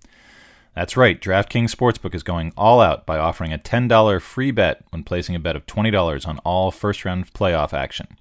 That's 0.76 0.94
right, 0.94 1.18
DraftKings 1.18 1.74
Sportsbook 1.74 2.14
is 2.14 2.22
going 2.22 2.52
all 2.54 2.82
out 2.82 3.06
by 3.06 3.16
offering 3.16 3.50
a 3.50 3.58
$10 3.58 4.20
free 4.20 4.50
bet 4.50 4.84
when 4.90 5.04
placing 5.04 5.34
a 5.34 5.38
bet 5.40 5.56
of 5.56 5.64
$20 5.64 6.28
on 6.28 6.38
all 6.40 6.70
first 6.70 7.06
round 7.06 7.32
playoff 7.32 7.72
action. 7.72 8.18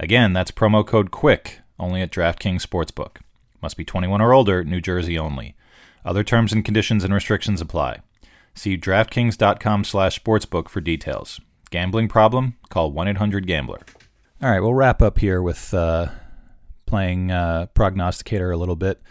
Again, 0.00 0.32
that's 0.32 0.50
promo 0.50 0.84
code 0.84 1.12
QUICK 1.12 1.60
only 1.78 2.02
at 2.02 2.10
DraftKings 2.10 2.66
Sportsbook. 2.66 3.18
Must 3.62 3.76
be 3.76 3.84
21 3.84 4.20
or 4.20 4.32
older, 4.32 4.64
New 4.64 4.80
Jersey 4.80 5.16
only. 5.16 5.54
Other 6.06 6.24
terms 6.24 6.52
and 6.52 6.64
conditions 6.64 7.04
and 7.04 7.12
restrictions 7.12 7.60
apply. 7.60 7.98
See 8.54 8.78
DraftKings.com/sportsbook 8.78 10.68
for 10.68 10.80
details. 10.80 11.40
Gambling 11.70 12.08
problem? 12.08 12.56
Call 12.70 12.92
1-800-GAMBLER. 12.92 13.80
All 14.42 14.50
right, 14.50 14.60
we'll 14.60 14.72
wrap 14.72 15.02
up 15.02 15.18
here 15.18 15.42
with 15.42 15.74
uh, 15.74 16.06
playing 16.86 17.32
uh, 17.32 17.66
prognosticator 17.74 18.52
a 18.52 18.56
little 18.56 18.76
bit. 18.76 19.02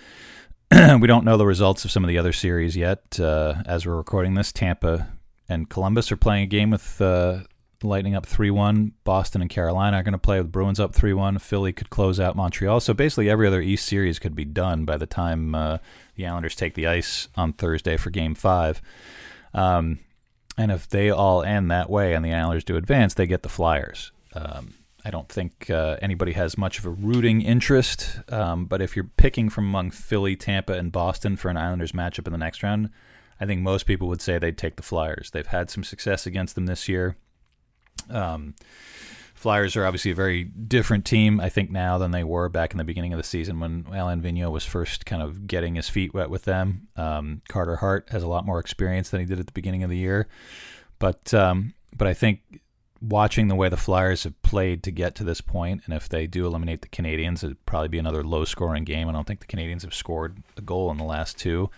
we 1.00 1.08
don't 1.08 1.26
know 1.26 1.38
the 1.38 1.46
results 1.46 1.84
of 1.84 1.92
some 1.92 2.04
of 2.04 2.08
the 2.08 2.18
other 2.18 2.34
series 2.34 2.78
yet. 2.78 3.20
Uh, 3.20 3.56
as 3.66 3.86
we're 3.86 3.96
recording 3.96 4.34
this, 4.36 4.52
Tampa 4.52 5.10
and 5.50 5.70
Columbus 5.70 6.12
are 6.12 6.18
playing 6.18 6.44
a 6.44 6.48
game 6.48 6.72
with 6.72 7.02
uh, 7.02 7.40
Lightning 7.86 8.16
up 8.16 8.26
3 8.26 8.52
1. 8.52 8.94
Boston 9.04 9.42
and 9.42 9.50
Carolina 9.50 9.98
are 9.98 10.04
going 10.04 10.14
to 10.14 10.18
play 10.18 10.40
with 10.40 10.52
Bruins 10.52 10.80
up 10.80 10.94
3 10.94 11.14
1. 11.14 11.40
Philly 11.40 11.72
could 11.74 11.90
close 11.90 12.20
out 12.20 12.36
Montreal. 12.36 12.80
So 12.80 12.94
basically, 12.94 13.30
every 13.30 13.48
other 13.48 13.62
East 13.62 13.86
series 13.86 14.20
could 14.20 14.36
be 14.36 14.46
done 14.46 14.86
by 14.86 14.98
the 14.98 15.06
time 15.06 15.56
uh, 15.56 15.78
the 16.16 16.28
Islanders 16.28 16.56
take 16.56 16.74
the 16.74 16.88
ice 16.88 17.28
on 17.36 17.54
Thursday 17.54 17.98
for 17.98 18.10
game 18.10 18.36
five. 18.36 18.82
Um, 19.54 20.00
and 20.58 20.72
if 20.72 20.88
they 20.88 21.10
all 21.10 21.44
end 21.44 21.70
that 21.72 21.90
way 21.90 22.14
and 22.14 22.24
the 22.24 22.34
Islanders 22.34 22.64
do 22.64 22.78
advance, 22.78 23.14
they 23.14 23.28
get 23.28 23.44
the 23.44 23.50
Flyers. 23.50 24.12
Um, 24.34 24.74
I 25.04 25.12
don't 25.12 25.30
think 25.30 25.70
uh, 25.70 25.98
anybody 26.02 26.32
has 26.34 26.58
much 26.58 26.80
of 26.80 26.86
a 26.86 26.90
rooting 26.90 27.42
interest. 27.42 28.20
Um, 28.30 28.66
but 28.66 28.82
if 28.82 28.96
you're 28.96 29.12
picking 29.18 29.50
from 29.50 29.66
among 29.66 29.92
Philly, 29.92 30.36
Tampa, 30.36 30.74
and 30.74 30.92
Boston 30.92 31.36
for 31.36 31.50
an 31.50 31.58
Islanders 31.58 31.92
matchup 31.92 32.26
in 32.26 32.32
the 32.32 32.40
next 32.40 32.64
round, 32.64 32.90
I 33.40 33.46
think 33.46 33.62
most 33.62 33.86
people 33.86 34.08
would 34.08 34.22
say 34.22 34.38
they'd 34.40 34.58
take 34.58 34.78
the 34.78 34.84
Flyers. 34.84 35.30
They've 35.32 35.46
had 35.46 35.70
some 35.70 35.84
success 35.84 36.26
against 36.26 36.56
them 36.56 36.66
this 36.66 36.88
year. 36.88 37.18
Um, 38.10 38.56
Flyers 39.34 39.76
are 39.76 39.86
obviously 39.86 40.10
a 40.10 40.16
very 40.16 40.44
different 40.46 41.06
team, 41.06 41.40
I 41.40 41.50
think, 41.50 41.70
now 41.70 42.00
than 42.00 42.10
they 42.10 42.24
were 42.24 42.50
back 42.50 42.72
in 42.72 42.80
the 42.80 42.84
beginning 42.84 43.14
of 43.14 43.18
the 43.18 43.24
season 43.24 43.60
when 43.60 43.86
Alan 43.94 44.22
Vigneault 44.22 44.52
was 44.52 44.66
first 44.66 45.06
kind 45.06 45.22
of 45.22 45.46
getting 45.46 45.76
his 45.76 45.88
feet 45.88 46.16
wet 46.16 46.32
with 46.32 46.46
them. 46.46 46.88
Um, 46.96 47.42
Carter 47.48 47.76
Hart 47.76 48.08
has 48.10 48.24
a 48.24 48.28
lot 48.28 48.46
more 48.46 48.60
experience 48.60 49.10
than 49.10 49.20
he 49.20 49.26
did 49.26 49.40
at 49.40 49.46
the 49.46 49.52
beginning 49.52 49.84
of 49.84 49.92
the 49.92 49.98
year, 49.98 50.28
but 50.98 51.32
um, 51.34 51.76
but 51.96 52.08
I 52.08 52.16
think 52.16 52.40
watching 53.02 53.48
the 53.48 53.56
way 53.56 53.70
the 53.70 53.78
Flyers 53.78 54.24
have 54.24 54.42
played 54.42 54.82
to 54.82 54.90
get 54.90 55.14
to 55.16 55.24
this 55.24 55.42
point, 55.42 55.84
and 55.86 55.94
if 55.94 56.10
they 56.10 56.26
do 56.26 56.48
eliminate 56.48 56.82
the 56.82 56.88
Canadiens, 56.88 57.44
it'd 57.44 57.64
probably 57.68 57.90
be 57.90 58.00
another 58.00 58.24
low-scoring 58.24 58.84
game. 58.84 59.08
I 59.08 59.12
don't 59.12 59.28
think 59.28 59.42
the 59.42 59.46
Canadiens 59.46 59.84
have 59.84 59.94
scored 59.94 60.42
a 60.58 60.62
goal 60.62 60.90
in 60.90 60.98
the 60.98 61.04
last 61.04 61.38
two, 61.38 61.70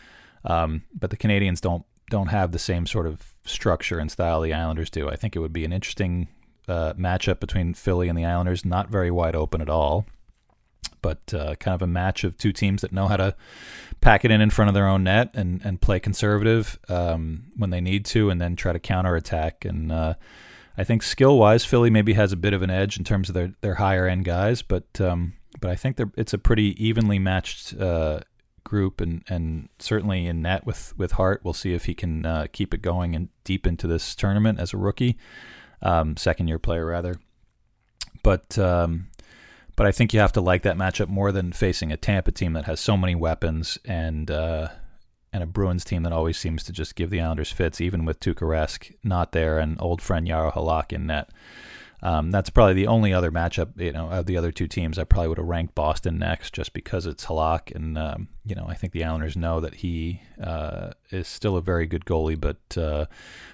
um, 0.46 0.84
but 0.98 1.10
the 1.10 1.18
Canadiens 1.18 1.60
don't 1.60 1.84
don't 2.10 2.28
have 2.28 2.52
the 2.52 2.60
same 2.60 2.86
sort 2.86 3.06
of 3.06 3.34
structure 3.44 4.00
and 4.00 4.12
style 4.12 4.42
the 4.42 4.54
Islanders 4.54 4.90
do. 4.90 5.10
I 5.10 5.16
think 5.16 5.36
it 5.36 5.40
would 5.40 5.54
be 5.54 5.66
an 5.66 5.74
interesting 5.74 6.28
uh, 6.68 6.94
matchup 6.94 7.40
between 7.40 7.74
Philly 7.74 8.10
and 8.10 8.18
the 8.18 8.26
Islanders, 8.26 8.66
not 8.66 8.90
very 8.90 9.12
wide 9.12 9.36
open 9.36 9.62
at 9.62 9.70
all, 9.70 10.06
but 11.02 11.34
uh, 11.34 11.56
kind 11.56 11.76
of 11.76 11.82
a 11.82 11.88
match 11.88 12.24
of 12.24 12.38
two 12.38 12.52
teams 12.52 12.82
that 12.82 12.92
know 12.92 13.08
how 13.08 13.18
to 13.18 13.36
pack 14.02 14.26
it 14.26 14.32
in 14.32 14.42
in 14.42 14.50
front 14.50 14.70
of 14.70 14.76
their 14.76 14.88
own 14.88 15.04
net 15.04 15.32
and, 15.34 15.62
and 15.64 15.82
play 15.82 16.00
conservative 16.00 16.78
um, 16.90 17.46
when 17.56 17.70
they 17.70 17.82
need 17.82 18.06
to, 18.06 18.30
and 18.30 18.42
then 18.42 18.56
try 18.56 18.74
to 18.74 18.80
counterattack. 18.80 19.66
And 19.66 19.92
uh, 19.92 20.16
I 20.78 20.84
think 20.84 21.04
skill 21.04 21.38
wise, 21.38 21.66
Philly 21.66 21.90
maybe 21.90 22.14
has 22.14 22.32
a 22.32 22.38
bit 22.38 22.54
of 22.54 22.62
an 22.62 22.70
edge 22.70 22.98
in 22.98 23.04
terms 23.04 23.30
of 23.30 23.36
their, 23.36 23.54
their 23.62 23.76
higher 23.76 24.08
end 24.08 24.26
guys, 24.26 24.62
but 24.62 25.00
um, 25.00 25.34
but 25.60 25.72
I 25.72 25.76
think 25.76 26.00
it's 26.16 26.34
a 26.34 26.38
pretty 26.38 26.76
evenly 26.84 27.20
matched 27.20 27.74
uh, 27.80 28.20
group, 28.68 29.02
and, 29.02 29.24
and 29.28 29.70
certainly 29.80 30.28
in 30.28 30.42
net 30.42 30.66
with 30.66 30.94
with 30.98 31.14
Hart, 31.14 31.42
we'll 31.44 31.54
see 31.54 31.74
if 31.74 31.86
he 31.86 31.94
can 31.94 32.26
uh, 32.26 32.48
keep 32.52 32.74
it 32.74 32.82
going 32.82 33.16
and 33.16 33.30
deep 33.44 33.66
into 33.66 33.88
this 33.88 34.16
tournament 34.16 34.60
as 34.60 34.74
a 34.74 34.78
rookie, 34.78 35.18
um, 35.82 36.16
second 36.18 36.48
year 36.48 36.60
player 36.60 36.86
rather. 36.86 37.16
But 38.24 38.58
um, 38.60 39.08
but 39.76 39.86
I 39.86 39.92
think 39.92 40.14
you 40.14 40.20
have 40.20 40.34
to 40.34 40.42
like 40.42 40.64
that 40.64 40.78
matchup 40.78 41.08
more 41.08 41.32
than 41.32 41.52
facing 41.52 41.92
a 41.92 41.98
Tampa 41.98 42.32
team 42.32 42.54
that 42.54 42.66
has 42.66 42.80
so 42.80 42.98
many 42.98 43.16
weapons 43.16 43.78
and 43.86 44.30
uh, 44.30 44.70
and 45.32 45.44
a 45.44 45.48
Bruins 45.48 45.86
team 45.86 46.04
that 46.04 46.12
always 46.12 46.38
seems 46.38 46.64
to 46.64 46.74
just 46.74 46.96
give 46.96 47.10
the 47.10 47.22
Islanders 47.22 47.52
fits, 47.52 47.80
even 47.80 48.04
with 48.04 48.20
Tuukka 48.20 48.42
Rask 48.42 48.94
not 49.04 49.32
there 49.32 49.60
and 49.60 49.80
old 49.80 50.02
friend 50.02 50.28
Jaro 50.28 50.54
Halak 50.54 50.92
in 50.92 51.08
net. 51.08 51.30
Um, 52.04 52.30
that's 52.30 52.52
probably 52.52 52.76
the 52.76 52.88
only 52.88 53.12
other 53.12 53.32
matchup, 53.32 53.70
you 53.76 53.92
know, 53.92 54.10
of 54.12 54.28
the 54.28 54.38
other 54.38 54.52
two 54.52 54.68
teams. 54.68 55.00
I 55.00 55.04
probably 55.04 55.30
would 55.30 55.40
have 55.40 55.48
ranked 55.48 55.74
Boston 55.74 56.20
next, 56.20 56.54
just 56.54 56.74
because 56.74 57.08
it's 57.08 57.26
Halak, 57.26 57.76
and 57.76 57.98
um, 57.98 58.28
you 58.46 58.54
know, 58.54 58.66
I 58.68 58.76
think 58.76 58.94
the 58.94 59.04
Islanders 59.04 59.36
know 59.36 59.60
that 59.60 59.76
he 59.76 60.22
uh, 60.42 60.92
is 61.10 61.28
still 61.28 61.58
a 61.58 61.62
very 61.62 61.88
good 61.88 62.06
goalie, 62.06 62.40
but 62.40 62.78
uh, 62.78 63.08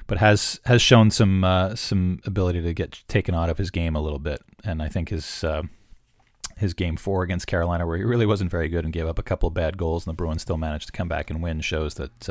but 0.07 0.17
has 0.17 0.59
has 0.65 0.81
shown 0.81 1.09
some 1.09 1.43
uh, 1.45 1.75
some 1.75 2.19
ability 2.25 2.61
to 2.61 2.73
get 2.73 3.01
taken 3.07 3.33
out 3.33 3.49
of 3.49 3.57
his 3.57 3.71
game 3.71 3.95
a 3.95 4.01
little 4.01 4.19
bit, 4.19 4.41
and 4.65 4.81
I 4.81 4.89
think 4.89 5.07
his 5.07 5.45
uh, 5.45 5.63
his 6.57 6.73
game 6.73 6.97
four 6.97 7.23
against 7.23 7.47
Carolina, 7.47 7.87
where 7.87 7.97
he 7.97 8.03
really 8.03 8.25
wasn't 8.25 8.51
very 8.51 8.67
good 8.67 8.83
and 8.83 8.93
gave 8.93 9.07
up 9.07 9.17
a 9.17 9.23
couple 9.23 9.47
of 9.47 9.53
bad 9.53 9.77
goals, 9.77 10.05
and 10.05 10.11
the 10.11 10.17
Bruins 10.17 10.41
still 10.41 10.57
managed 10.57 10.87
to 10.87 10.91
come 10.91 11.07
back 11.07 11.29
and 11.29 11.41
win, 11.41 11.61
shows 11.61 11.93
that 11.93 12.29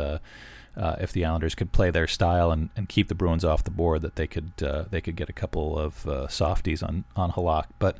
uh, 0.77 0.97
if 1.01 1.13
the 1.13 1.25
Islanders 1.25 1.55
could 1.55 1.73
play 1.73 1.91
their 1.91 2.07
style 2.07 2.51
and, 2.51 2.71
and 2.77 2.89
keep 2.89 3.09
the 3.09 3.15
Bruins 3.15 3.45
off 3.45 3.65
the 3.65 3.71
board, 3.71 4.03
that 4.03 4.17
they 4.17 4.27
could 4.27 4.53
uh, 4.63 4.85
they 4.91 5.01
could 5.01 5.17
get 5.17 5.29
a 5.29 5.33
couple 5.33 5.79
of 5.79 6.07
uh, 6.07 6.29
softies 6.29 6.83
on 6.83 7.05
on 7.17 7.33
Halak. 7.33 7.67
But 7.79 7.99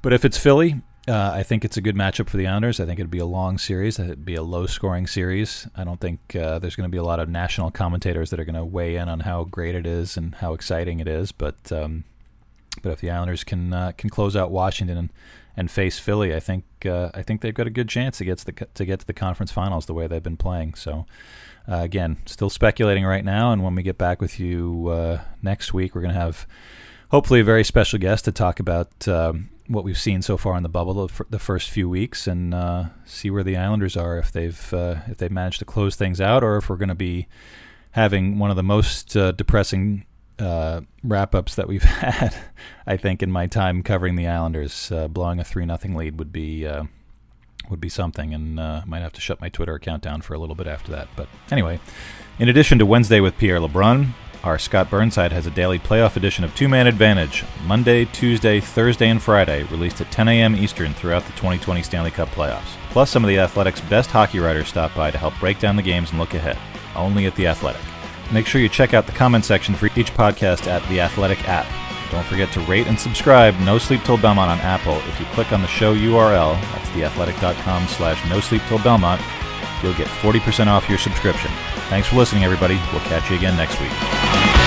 but 0.00 0.12
if 0.12 0.24
it's 0.24 0.38
Philly, 0.38 0.80
uh, 1.08 1.32
I 1.34 1.42
think 1.42 1.64
it's 1.64 1.76
a 1.76 1.80
good 1.80 1.96
matchup 1.96 2.28
for 2.28 2.36
the 2.36 2.46
Islanders. 2.46 2.78
I 2.78 2.86
think 2.86 2.98
it'd 2.98 3.10
be 3.10 3.18
a 3.18 3.26
long 3.26 3.58
series. 3.58 3.98
It'd 3.98 4.24
be 4.24 4.36
a 4.36 4.42
low 4.42 4.66
scoring 4.66 5.06
series. 5.06 5.66
I 5.76 5.84
don't 5.84 6.00
think 6.00 6.36
uh, 6.36 6.58
there's 6.60 6.76
going 6.76 6.88
to 6.88 6.92
be 6.92 6.98
a 6.98 7.02
lot 7.02 7.18
of 7.18 7.28
national 7.28 7.70
commentators 7.70 8.30
that 8.30 8.38
are 8.38 8.44
going 8.44 8.54
to 8.54 8.64
weigh 8.64 8.96
in 8.96 9.08
on 9.08 9.20
how 9.20 9.44
great 9.44 9.74
it 9.74 9.86
is 9.86 10.16
and 10.16 10.36
how 10.36 10.54
exciting 10.54 11.00
it 11.00 11.08
is. 11.08 11.32
But 11.32 11.72
um, 11.72 12.04
but 12.82 12.90
if 12.90 13.00
the 13.00 13.10
Islanders 13.10 13.44
can 13.44 13.72
uh, 13.72 13.92
can 13.98 14.10
close 14.10 14.36
out 14.36 14.50
Washington 14.50 14.96
and, 14.96 15.10
and 15.56 15.70
face 15.70 15.98
Philly, 15.98 16.34
I 16.34 16.40
think 16.40 16.64
I 16.86 17.22
think 17.22 17.42
they've 17.42 17.52
got 17.52 17.66
a 17.66 17.70
good 17.70 17.88
chance 17.88 18.18
to 18.18 18.24
get 18.24 18.38
to 18.38 18.46
the 18.46 18.52
to 18.52 18.84
get 18.84 19.00
to 19.00 19.06
the 19.06 19.12
conference 19.12 19.52
finals 19.52 19.86
the 19.86 19.94
way 19.94 20.06
they've 20.06 20.22
been 20.22 20.36
playing. 20.36 20.74
So 20.74 21.04
uh, 21.68 21.76
again, 21.76 22.18
still 22.26 22.50
speculating 22.50 23.04
right 23.04 23.24
now, 23.24 23.52
and 23.52 23.62
when 23.62 23.74
we 23.74 23.82
get 23.82 23.98
back 23.98 24.20
with 24.20 24.40
you 24.40 24.88
uh, 24.88 25.20
next 25.42 25.72
week, 25.72 25.94
we're 25.94 26.00
going 26.00 26.14
to 26.14 26.20
have 26.20 26.46
hopefully 27.10 27.40
a 27.40 27.44
very 27.44 27.64
special 27.64 27.98
guest 27.98 28.24
to 28.24 28.32
talk 28.32 28.58
about 28.58 29.06
um, 29.08 29.50
what 29.68 29.84
we've 29.84 29.98
seen 29.98 30.22
so 30.22 30.36
far 30.36 30.56
in 30.56 30.62
the 30.62 30.68
bubble 30.68 31.08
the 31.30 31.38
first 31.38 31.70
few 31.70 31.88
weeks 31.88 32.26
and 32.26 32.52
uh, 32.52 32.86
see 33.04 33.30
where 33.30 33.44
the 33.44 33.56
Islanders 33.56 33.96
are 33.96 34.18
if 34.18 34.32
they've 34.32 34.74
uh, 34.74 34.96
if 35.08 35.18
they've 35.18 35.30
managed 35.30 35.60
to 35.60 35.64
close 35.64 35.94
things 35.94 36.20
out 36.20 36.42
or 36.42 36.56
if 36.56 36.68
we're 36.68 36.76
going 36.76 36.88
to 36.88 36.94
be 36.94 37.28
having 37.92 38.38
one 38.38 38.50
of 38.50 38.56
the 38.56 38.62
most 38.62 39.10
depressing 39.10 40.06
uh, 40.38 40.80
wrap 41.04 41.34
ups 41.34 41.54
that 41.54 41.68
we've 41.68 41.82
had. 41.82 42.34
I 42.86 42.96
think 42.96 43.22
in 43.22 43.30
my 43.30 43.46
time 43.46 43.82
covering 43.82 44.16
the 44.16 44.26
Islanders, 44.26 44.90
uh, 44.90 45.08
blowing 45.08 45.40
a 45.40 45.44
three 45.44 45.64
nothing 45.64 45.94
lead 45.94 46.18
would 46.18 46.32
be 46.32 46.66
uh, 46.66 46.84
would 47.72 47.80
be 47.80 47.88
something, 47.88 48.32
and 48.32 48.60
uh, 48.60 48.82
might 48.86 49.00
have 49.00 49.12
to 49.14 49.20
shut 49.20 49.40
my 49.40 49.48
Twitter 49.48 49.74
account 49.74 50.04
down 50.04 50.22
for 50.22 50.34
a 50.34 50.38
little 50.38 50.54
bit 50.54 50.68
after 50.68 50.92
that. 50.92 51.08
But 51.16 51.26
anyway, 51.50 51.80
in 52.38 52.48
addition 52.48 52.78
to 52.78 52.86
Wednesday 52.86 53.18
with 53.18 53.36
Pierre 53.36 53.58
LeBrun, 53.58 54.10
our 54.44 54.58
Scott 54.58 54.90
Burnside 54.90 55.32
has 55.32 55.46
a 55.46 55.50
daily 55.50 55.78
playoff 55.78 56.16
edition 56.16 56.44
of 56.44 56.54
Two 56.54 56.68
Man 56.68 56.86
Advantage, 56.86 57.44
Monday, 57.64 58.04
Tuesday, 58.06 58.60
Thursday, 58.60 59.08
and 59.08 59.22
Friday, 59.22 59.64
released 59.64 60.00
at 60.00 60.10
10 60.12 60.28
a.m. 60.28 60.54
Eastern 60.54 60.94
throughout 60.94 61.24
the 61.24 61.32
2020 61.32 61.82
Stanley 61.82 62.10
Cup 62.10 62.28
playoffs. 62.28 62.76
Plus, 62.90 63.10
some 63.10 63.24
of 63.24 63.28
the 63.28 63.38
Athletic's 63.38 63.80
best 63.82 64.10
hockey 64.10 64.38
writers 64.38 64.68
stop 64.68 64.94
by 64.94 65.10
to 65.10 65.18
help 65.18 65.34
break 65.40 65.58
down 65.58 65.76
the 65.76 65.82
games 65.82 66.10
and 66.10 66.18
look 66.18 66.34
ahead. 66.34 66.58
Only 66.94 67.26
at 67.26 67.34
The 67.36 67.46
Athletic. 67.46 67.80
Make 68.32 68.46
sure 68.46 68.60
you 68.60 68.68
check 68.68 68.94
out 68.94 69.06
the 69.06 69.12
comment 69.12 69.44
section 69.44 69.74
for 69.74 69.86
each 69.96 70.12
podcast 70.14 70.66
at 70.66 70.86
the 70.88 71.00
Athletic 71.00 71.48
app. 71.48 71.66
Don't 72.12 72.26
forget 72.26 72.52
to 72.52 72.60
rate 72.60 72.86
and 72.88 73.00
subscribe 73.00 73.58
No 73.60 73.78
Sleep 73.78 74.04
Till 74.04 74.18
Belmont 74.18 74.50
on 74.50 74.60
Apple. 74.60 74.98
If 75.08 75.18
you 75.18 75.24
click 75.32 75.50
on 75.50 75.62
the 75.62 75.66
show 75.66 75.94
URL, 75.94 76.60
that's 76.60 76.90
theathletic.com 76.90 77.88
slash 77.88 78.22
no 78.28 78.38
sleep 78.38 78.60
till 78.68 78.78
Belmont, 78.80 79.20
you'll 79.82 79.94
get 79.94 80.08
40% 80.08 80.66
off 80.66 80.90
your 80.90 80.98
subscription. 80.98 81.50
Thanks 81.88 82.08
for 82.08 82.16
listening, 82.16 82.44
everybody. 82.44 82.78
We'll 82.92 83.00
catch 83.00 83.30
you 83.30 83.36
again 83.36 83.56
next 83.56 83.80
week. 83.80 84.61